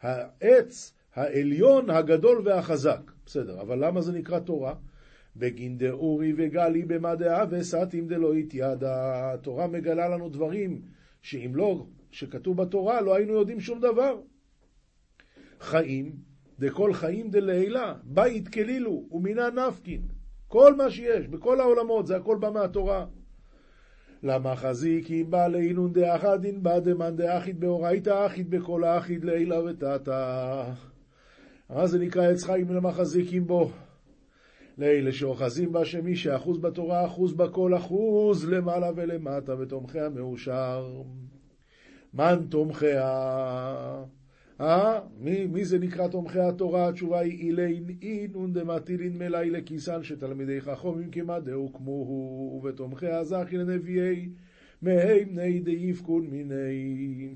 העץ 0.00 0.92
העליון, 1.14 1.90
הגדול 1.90 2.42
והחזק. 2.44 3.10
בסדר, 3.26 3.60
אבל 3.60 3.86
למה 3.86 4.00
זה 4.00 4.12
נקרא 4.12 4.38
תורה? 4.38 4.74
בגין 5.36 5.78
דאורי 5.78 6.32
וגלי 6.36 6.82
במדעה 6.82 7.44
וסתים 7.50 8.06
דלא 8.06 8.34
התיידה. 8.34 9.32
התורה 9.34 9.66
מגלה 9.66 10.08
לנו 10.08 10.28
דברים 10.28 10.82
שאם 11.22 11.50
לא, 11.54 11.86
שכתוב 12.10 12.62
בתורה, 12.62 13.00
לא 13.00 13.14
היינו 13.14 13.32
יודעים 13.32 13.60
שום 13.60 13.80
דבר. 13.80 14.20
חיים, 15.60 16.12
דכל 16.58 16.92
חיים 16.92 17.30
דלעילה, 17.30 17.94
בית 18.04 18.48
כלילו 18.48 19.08
ומינה 19.10 19.50
נפקין. 19.50 20.02
כל 20.48 20.74
מה 20.76 20.90
שיש, 20.90 21.28
בכל 21.28 21.60
העולמות, 21.60 22.06
זה 22.06 22.16
הכל 22.16 22.36
בא 22.40 22.50
מהתורה. 22.50 23.06
למה 24.22 24.56
חזיקים 24.56 25.30
בא 25.30 25.48
לאינון 25.48 25.92
דאחדין 25.92 26.62
בא 26.62 26.78
דמאן 26.78 27.16
דאחיד 27.16 27.60
באורייתא 27.60 28.26
אחיד 28.26 28.50
בכל 28.50 28.84
האחיד 28.84 29.24
לעילה 29.24 29.64
ותתא. 29.64 30.72
מה 31.70 31.86
זה 31.86 31.98
נקרא 31.98 32.30
עץ 32.30 32.44
חיים 32.44 32.72
למה 32.72 32.92
חזיקים 32.92 33.46
בו? 33.46 33.70
לאלה 34.80 35.12
שאוחזים 35.12 35.72
בה 35.72 35.84
שמי 35.84 36.16
שאחוז 36.16 36.58
בתורה 36.58 37.06
אחוז 37.06 37.34
בכל 37.34 37.76
אחוז 37.76 38.48
למעלה 38.48 38.90
ולמטה 38.96 39.58
ותומכיה 39.58 40.08
מאושר. 40.08 41.02
מן 42.14 42.46
תומכיה? 42.48 43.08
אה? 44.60 45.00
מי, 45.18 45.46
מי 45.46 45.64
זה 45.64 45.78
נקרא 45.78 46.08
תומכי 46.08 46.40
התורה? 46.40 46.88
התשובה 46.88 47.20
היא 47.20 47.38
אילין 47.38 47.86
אינון 48.02 48.52
דמטילין 48.52 49.18
מלאי 49.18 49.50
לכיסן 49.50 50.02
שתלמידי 50.02 50.60
חכומים 50.60 51.10
כמעט 51.10 51.42
דהו 51.42 51.72
כמוהו 51.72 52.60
ובתומכי 52.62 53.08
הזכי 53.08 53.56
לנביאי 53.56 54.28
מהם 54.82 55.28
ני 55.30 55.60
דאיפקון 55.60 56.26
מיני. 56.26 57.34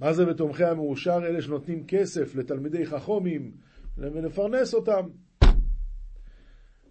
מה 0.00 0.12
זה 0.12 0.24
בתומכי 0.24 0.64
המאושר? 0.64 1.26
אלה 1.26 1.42
שנותנים 1.42 1.84
כסף 1.86 2.34
לתלמידי 2.34 2.86
חכומים 2.86 3.65
ולפרנס 3.98 4.74
אותם. 4.74 5.08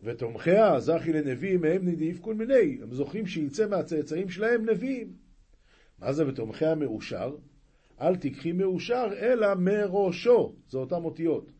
ותומכיה, 0.04 0.80
זכי 0.80 1.14
לנביאים, 1.14 1.62
מהם 1.62 1.88
נדיפקון 1.88 2.38
מיני, 2.38 2.78
הם 2.82 2.94
זוכים 2.94 3.26
שיצא 3.26 3.68
מהצאצאים 3.68 4.30
שלהם 4.30 4.70
נביאים. 4.70 5.14
מה 6.00 6.14
זה 6.14 6.26
בתומכי 6.26 6.66
המאושר? 6.66 7.36
אל 8.02 8.16
תיקחי 8.16 8.52
מאושר, 8.52 9.08
אלא 9.20 9.56
מראשו, 9.56 10.56
זה 10.70 10.78
אותם 10.78 11.06
אותיות. 11.06 11.52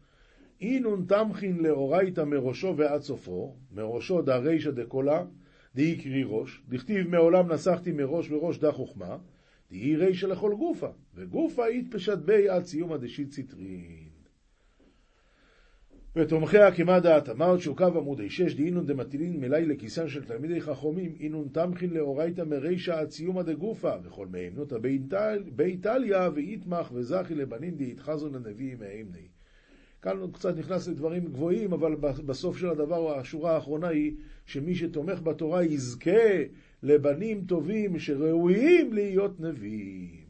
אינון 0.62 1.06
תמכין 1.08 1.58
לאורייתא 1.58 2.22
מראשו 2.22 2.74
ועד 2.78 3.02
סופו, 3.02 3.56
מראשו 3.72 4.22
דה 4.22 4.38
רישא 4.38 4.72
דקולה, 4.72 5.26
דהי 5.76 5.98
קרי 5.98 6.24
ראש, 6.26 6.62
דכתיב 6.70 7.08
מעולם 7.08 7.52
נסחתי 7.52 7.92
מראש 7.92 8.32
וראש 8.32 8.58
דה 8.58 8.72
חוכמה, 8.72 9.18
דהי 9.72 9.96
רישא 9.96 10.26
לכל 10.26 10.56
גופה, 10.56 10.90
וגופה 11.16 11.70
יתפשט 11.70 12.18
בי 12.18 12.50
עד 12.50 12.66
סיומא 12.66 12.98
דשית 12.98 13.30
ציטרין. 13.30 14.15
ותומכיה 16.16 16.72
כמה 16.76 17.00
דעת 17.00 17.30
אמרת 17.30 17.60
שהוקב 17.60 17.98
עמודי 17.98 18.30
שש 18.30 18.54
דהינון 18.54 18.86
דמטילין 18.86 19.40
מלאי 19.40 19.66
לכיסן 19.66 20.08
של 20.08 20.26
תלמידי 20.26 20.62
חכומים 20.62 21.16
אינון 21.20 21.48
תמכין 21.52 21.90
לאורייתא 21.90 22.42
מרישא 22.42 23.00
עד 23.00 23.10
סיומא 23.10 23.42
דגופה 23.42 23.92
וכל 24.04 24.28
מהימנותא 24.28 24.78
באיטליה 25.56 26.30
ויתמח 26.34 26.92
וזכי 26.94 27.36
לבנין 27.36 27.78
דהתחזו 27.78 28.30
לנביאים 28.30 28.80
מהימני. 28.80 29.28
כאן 30.02 30.18
הוא 30.18 30.34
קצת 30.34 30.58
נכנס 30.58 30.88
לדברים 30.88 31.26
גבוהים, 31.26 31.74
אבל 31.74 31.96
בסוף 31.96 32.58
של 32.58 32.70
הדבר, 32.70 33.20
השורה 33.20 33.56
האחרונה 33.56 33.88
היא 33.88 34.16
שמי 34.46 34.76
שתומך 34.76 35.22
בתורה 35.22 35.64
יזכה 35.64 36.44
לבנים 36.84 37.46
טובים 37.46 38.00
שראויים 38.00 38.94
להיות 38.94 39.40
נביאים. 39.40 40.26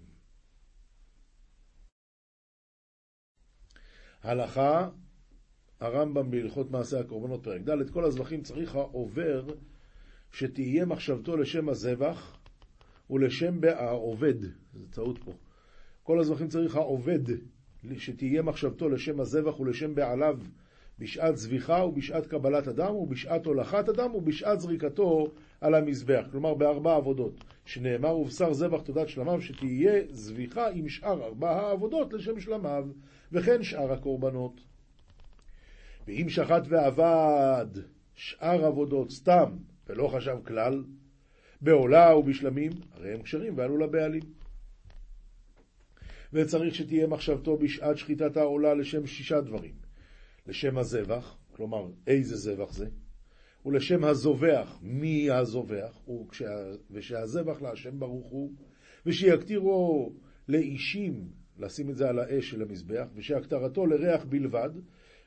הלכה 4.23 4.89
הרמב"ם 5.79 6.31
בהלכות 6.31 6.71
מעשה 6.71 6.99
הקורבנות 6.99 7.43
פרק 7.43 7.61
ד', 7.61 7.89
כל 7.89 8.03
הזבחים 8.03 8.41
צריך 8.41 8.75
העובר 8.75 9.45
שתהיה 10.31 10.85
מחשבתו 10.85 11.37
לשם 11.37 11.69
הזבח 11.69 12.37
ולשם 13.09 13.59
העובד, 13.63 14.43
זו 14.73 14.85
טעות 14.91 15.17
פה. 15.17 15.31
כל 16.03 16.19
הזבחים 16.19 16.47
צריך 16.47 16.75
העובד 16.75 17.19
שתהיה 17.97 18.41
מחשבתו 18.41 18.89
לשם 18.89 19.19
הזבח 19.19 19.59
ולשם 19.59 19.95
בעליו 19.95 20.39
בשעת 20.99 21.37
זביחה 21.37 21.85
ובשעת 21.85 22.27
קבלת 22.27 22.67
אדם 22.67 22.95
ובשעת 22.95 23.45
הולכת 23.45 23.89
אדם 23.89 24.15
ובשעת 24.15 24.59
זריקתו 24.59 25.27
על 25.61 25.75
המזבח, 25.75 26.25
כלומר 26.31 26.53
בארבע 26.53 26.95
עבודות, 26.95 27.43
שנאמר 27.65 28.17
ובשר 28.17 28.53
זבח 28.53 28.81
תודת 28.81 29.09
שלמיו 29.09 29.41
שתהיה 29.41 30.01
זביחה 30.09 30.69
עם 30.69 30.89
שאר 30.89 31.23
ארבע 31.23 31.51
העבודות 31.51 32.13
לשם 32.13 32.39
שלמיו, 32.39 32.87
וכן 33.31 33.63
שאר 33.63 33.91
הקורבנות. 33.91 34.61
ואם 36.07 36.29
שחט 36.29 36.63
ועבד 36.69 37.67
שאר 38.13 38.65
עבודות 38.65 39.11
סתם 39.11 39.57
ולא 39.87 40.07
חשב 40.07 40.35
כלל, 40.45 40.83
בעולה 41.61 42.15
ובשלמים, 42.15 42.71
הרי 42.91 43.13
הם 43.13 43.21
כשרים 43.21 43.57
ועלו 43.57 43.77
לבעלים. 43.77 44.21
וצריך 46.33 46.75
שתהיה 46.75 47.07
מחשבתו 47.07 47.57
בשעת 47.57 47.97
שחיטת 47.97 48.37
העולה 48.37 48.73
לשם 48.73 49.05
שישה 49.05 49.41
דברים. 49.41 49.73
לשם 50.47 50.77
הזבח, 50.77 51.37
כלומר 51.51 51.87
איזה 52.07 52.35
זבח 52.35 52.73
זה, 52.73 52.87
ולשם 53.65 54.03
הזובח, 54.03 54.79
מי 54.81 55.31
הזובח? 55.31 56.01
ושהזבח 56.91 57.61
להשם 57.61 57.99
ברוך 57.99 58.27
הוא, 58.27 58.53
ושיקטירו 59.05 60.13
לאישים, 60.47 61.29
לשים 61.57 61.89
את 61.89 61.95
זה 61.95 62.09
על 62.09 62.19
האש 62.19 62.49
של 62.49 62.61
המזבח, 62.61 63.07
ושהקטרתו 63.15 63.85
לריח 63.85 64.25
בלבד, 64.25 64.69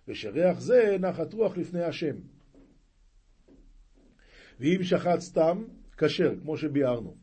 ושריח 0.09 0.61
זה 0.61 0.97
נחת 1.01 1.33
רוח 1.33 1.57
לפני 1.57 1.83
השם. 1.83 2.17
ואם 4.61 4.83
שחט 4.83 5.21
סתם, 5.21 5.65
כשר, 5.99 6.35
כמו 6.43 6.57
שביארנו. 6.57 7.17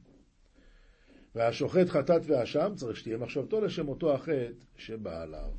והשוחט 1.36 1.88
חטאת 1.88 2.22
ואשם, 2.26 2.74
צריך 2.76 2.98
שתהיה 2.98 3.18
מחשבתו 3.18 3.62
לשם 3.62 3.88
אותו 3.88 4.14
החטא 4.14 4.52
שבא 4.76 5.22
עליו. 5.22 5.52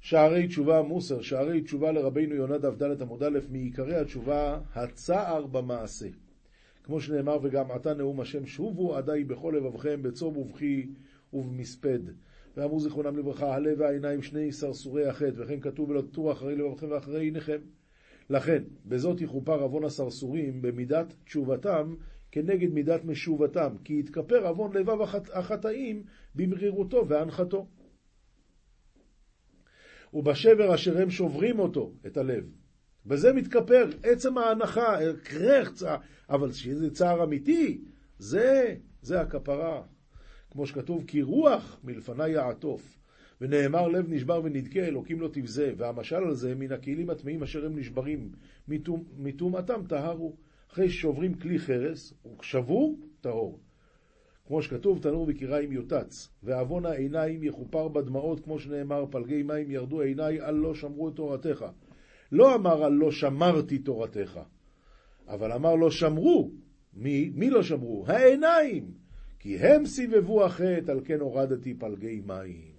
שערי 0.00 0.48
תשובה 0.48 0.82
מוסר, 0.82 1.22
שערי 1.22 1.62
תשובה 1.62 1.92
לרבינו 1.92 2.34
יונה 2.34 2.58
דף 2.58 2.74
עמוד 3.00 3.22
א', 3.22 3.38
מעיקרי 3.50 3.96
התשובה, 3.96 4.60
הצער 4.74 5.46
במעשה. 5.46 6.08
כמו 6.84 7.00
שנאמר, 7.00 7.38
וגם 7.42 7.70
עתה 7.70 7.94
נאום 7.94 8.20
השם, 8.20 8.46
שובו 8.46 8.96
עדיי 8.96 9.24
בכל 9.24 9.54
לבבכם, 9.56 10.02
בצום 10.02 10.36
ובכי 10.36 10.88
ובמספד. 11.32 12.00
ואמרו 12.56 12.80
זיכרונם 12.80 13.16
לברכה, 13.16 13.54
הלב 13.54 13.80
והעיניים 13.80 14.22
שני 14.22 14.52
סרסורי 14.52 15.06
החטא, 15.06 15.32
וכן 15.36 15.60
כתוב 15.60 15.90
ולא 15.90 16.02
תטור 16.02 16.32
אחרי 16.32 16.56
לבבכם 16.56 16.90
ואחרי 16.90 17.20
עיניכם. 17.20 17.58
לכן, 18.30 18.62
בזאת 18.86 19.20
יכופר 19.20 19.62
עוון 19.62 19.84
הסרסורים 19.84 20.62
במידת 20.62 21.14
תשובתם 21.24 21.94
כנגד 22.30 22.72
מידת 22.72 23.04
משובתם, 23.04 23.76
כי 23.84 23.98
יתכפר 23.98 24.46
עוון 24.46 24.76
לבב 24.76 25.00
החטאים 25.32 26.02
במרירותו 26.34 27.08
והנחתו. 27.08 27.66
ובשבר 30.14 30.74
אשר 30.74 30.98
הם 30.98 31.10
שוברים 31.10 31.58
אותו, 31.58 31.92
את 32.06 32.16
הלב. 32.16 32.44
בזה 33.06 33.32
מתכפר 33.32 33.90
עצם 34.02 34.38
ההנחה, 34.38 34.96
צער, 35.74 35.96
אבל 36.30 36.52
שזה 36.52 36.90
צער 36.90 37.24
אמיתי, 37.24 37.80
זה, 38.18 38.74
זה 39.02 39.20
הכפרה. 39.20 39.82
כמו 40.52 40.66
שכתוב, 40.66 41.04
כי 41.06 41.22
רוח 41.22 41.80
מלפני 41.84 42.28
יעטוף. 42.28 42.98
ונאמר 43.40 43.88
לב 43.88 44.06
נשבר 44.08 44.40
ונדכה, 44.44 44.80
אלוקים 44.80 45.20
לא 45.20 45.28
תבזה. 45.32 45.72
והמשל 45.76 46.16
על 46.16 46.34
זה, 46.34 46.54
מן 46.54 46.72
הכלים 46.72 47.10
הטמאים 47.10 47.42
אשר 47.42 47.66
הם 47.66 47.78
נשברים, 47.78 48.30
מטומאתם 49.18 49.80
טהרו. 49.88 50.36
אחרי 50.72 50.90
ששוברים 50.90 51.34
כלי 51.34 51.58
חרס, 51.58 52.14
הוא 52.22 52.36
שבור, 52.42 52.98
טהור. 53.20 53.60
כמו 54.46 54.62
שכתוב, 54.62 54.98
תנור 55.02 55.26
בקיריים 55.26 55.72
יוטץ, 55.72 56.28
ועוון 56.42 56.86
העיניים 56.86 57.42
יכופר 57.42 57.88
בדמעות, 57.88 58.40
כמו 58.40 58.58
שנאמר, 58.58 59.04
פלגי 59.10 59.42
מים 59.42 59.70
ירדו 59.70 60.00
עיניי, 60.00 60.40
אל 60.40 60.54
לא 60.54 60.74
שמרו 60.74 61.08
את 61.08 61.16
תורתך. 61.16 61.64
לא 62.32 62.54
אמר 62.54 62.84
על 62.84 62.92
לא 62.92 63.10
שמרתי 63.10 63.78
תורתך, 63.78 64.40
אבל 65.28 65.52
אמר 65.52 65.74
לא 65.74 65.90
שמרו. 65.90 66.50
מי? 66.94 67.32
מי 67.34 67.50
לא 67.50 67.62
שמרו? 67.62 68.04
העיניים. 68.06 69.01
כי 69.42 69.58
הם 69.58 69.86
סיבבו 69.86 70.44
החטא, 70.44 70.90
על 70.90 71.00
כן 71.04 71.20
הורדתי 71.20 71.74
פלגי 71.74 72.22
מים. 72.26 72.72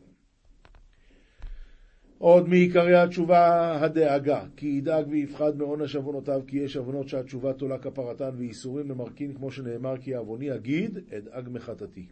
עוד 2.17 2.49
מעיקרי 2.49 2.95
התשובה 2.95 3.71
הדאגה, 3.81 4.45
כי 4.57 4.67
ידאג 4.67 5.07
ויפחד 5.09 5.57
מעונש 5.57 5.95
עוונותיו, 5.95 6.41
כי 6.47 6.57
יש 6.57 6.77
עוונות 6.77 7.07
שהתשובה 7.07 7.53
תולה 7.53 7.77
כפרתן 7.77 8.29
ואיסורים 8.37 8.89
למרכין, 8.89 9.33
כמו 9.33 9.51
שנאמר, 9.51 9.97
כי 9.97 10.15
עווני 10.15 10.55
אגיד, 10.55 10.99
אדאג 11.17 11.49
מחטאתי. 11.49 12.05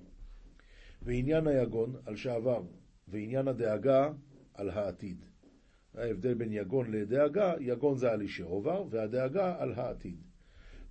ועניין 1.02 1.48
היגון 1.48 1.96
על 2.06 2.16
שעבר, 2.16 2.62
ועניין 3.08 3.48
הדאגה 3.48 4.12
על 4.54 4.70
העתיד. 4.70 5.26
ההבדל 5.96 6.34
בין 6.34 6.54
יגון 6.54 6.92
לדאגה, 6.92 7.54
יגון 7.60 7.98
זה 7.98 8.12
על 8.12 8.22
אישי 8.22 8.44
עובר, 8.44 8.84
והדאגה 8.90 9.56
על 9.60 9.74
העתיד. 9.74 10.31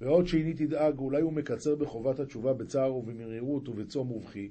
ועוד 0.01 0.27
שאיני 0.27 0.55
תדאג, 0.55 0.99
אולי 0.99 1.23
הוא 1.23 1.33
מקצר 1.33 1.77
בחובת 1.77 2.21
התשובה 2.21 2.53
בצער 2.53 2.97
ובמרירות 2.97 3.69
ובצום 3.69 4.13
ובכי, 4.13 4.51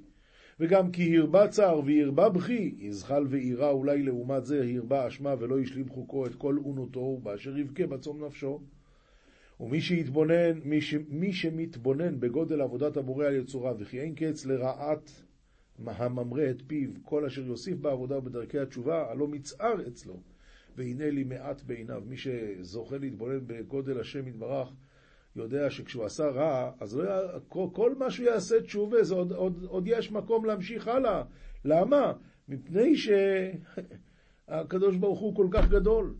וגם 0.59 0.91
כי 0.91 1.17
הרבה 1.17 1.47
צער 1.47 1.81
והרבה 1.85 2.29
בכי, 2.29 2.75
יזחל 2.79 3.25
ואירה 3.29 3.69
אולי 3.69 4.03
לעומת 4.03 4.45
זה 4.45 4.71
הרבה 4.75 5.07
אשמה 5.07 5.35
ולא 5.39 5.59
ישלים 5.59 5.89
חוקו 5.89 6.25
את 6.25 6.35
כל 6.35 6.57
אונותו, 6.57 6.99
ובאשר 6.99 7.57
יבכה 7.57 7.87
בצום 7.87 8.25
נפשו. 8.25 8.61
ומי 9.59 9.81
שיתבונן, 9.81 10.59
מי, 10.63 10.81
ש, 10.81 10.95
מי 11.09 11.33
שמתבונן 11.33 12.19
בגודל 12.19 12.61
עבודת 12.61 12.97
הבורא 12.97 13.25
על 13.25 13.35
יצורה, 13.35 13.73
וכי 13.79 13.99
אין 13.99 14.15
קץ 14.15 14.45
לרעת 14.45 15.11
הממרה 15.85 16.49
את 16.49 16.61
פיו, 16.67 16.89
כל 17.03 17.25
אשר 17.25 17.45
יוסיף 17.45 17.77
בעבודה 17.77 18.17
ובדרכי 18.17 18.59
התשובה, 18.59 19.11
הלא 19.11 19.27
מצער 19.27 19.87
אצלו, 19.87 20.19
והנה 20.75 21.09
לי 21.09 21.23
מעט 21.23 21.61
בעיניו. 21.61 22.03
מי 22.07 22.17
שזוכה 22.17 22.97
להתבונן 22.97 23.39
בגודל 23.47 23.99
השם 23.99 24.27
יתברך, 24.27 24.73
יודע 25.35 25.69
שכשהוא 25.69 26.05
עשה 26.05 26.29
רע, 26.29 26.71
אז 26.79 26.97
לא 26.97 27.03
היה, 27.03 27.39
כל, 27.49 27.95
מה 27.95 28.11
שהוא 28.11 28.25
יעשה 28.25 28.61
תשובה, 28.61 29.03
זה 29.03 29.13
עוד, 29.15 29.31
עוד, 29.31 29.63
עוד 29.67 29.83
יש 29.87 30.11
מקום 30.11 30.45
להמשיך 30.45 30.87
הלאה. 30.87 31.23
למה? 31.65 32.13
מפני 32.47 32.93
שהקדוש 34.47 34.97
ברוך 35.01 35.19
הוא 35.19 35.35
כל 35.35 35.47
כך 35.51 35.69
גדול. 35.69 36.15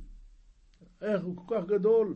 איך 1.02 1.24
הוא 1.24 1.38
כל 1.38 1.56
כך 1.56 1.66
גדול? 1.66 2.16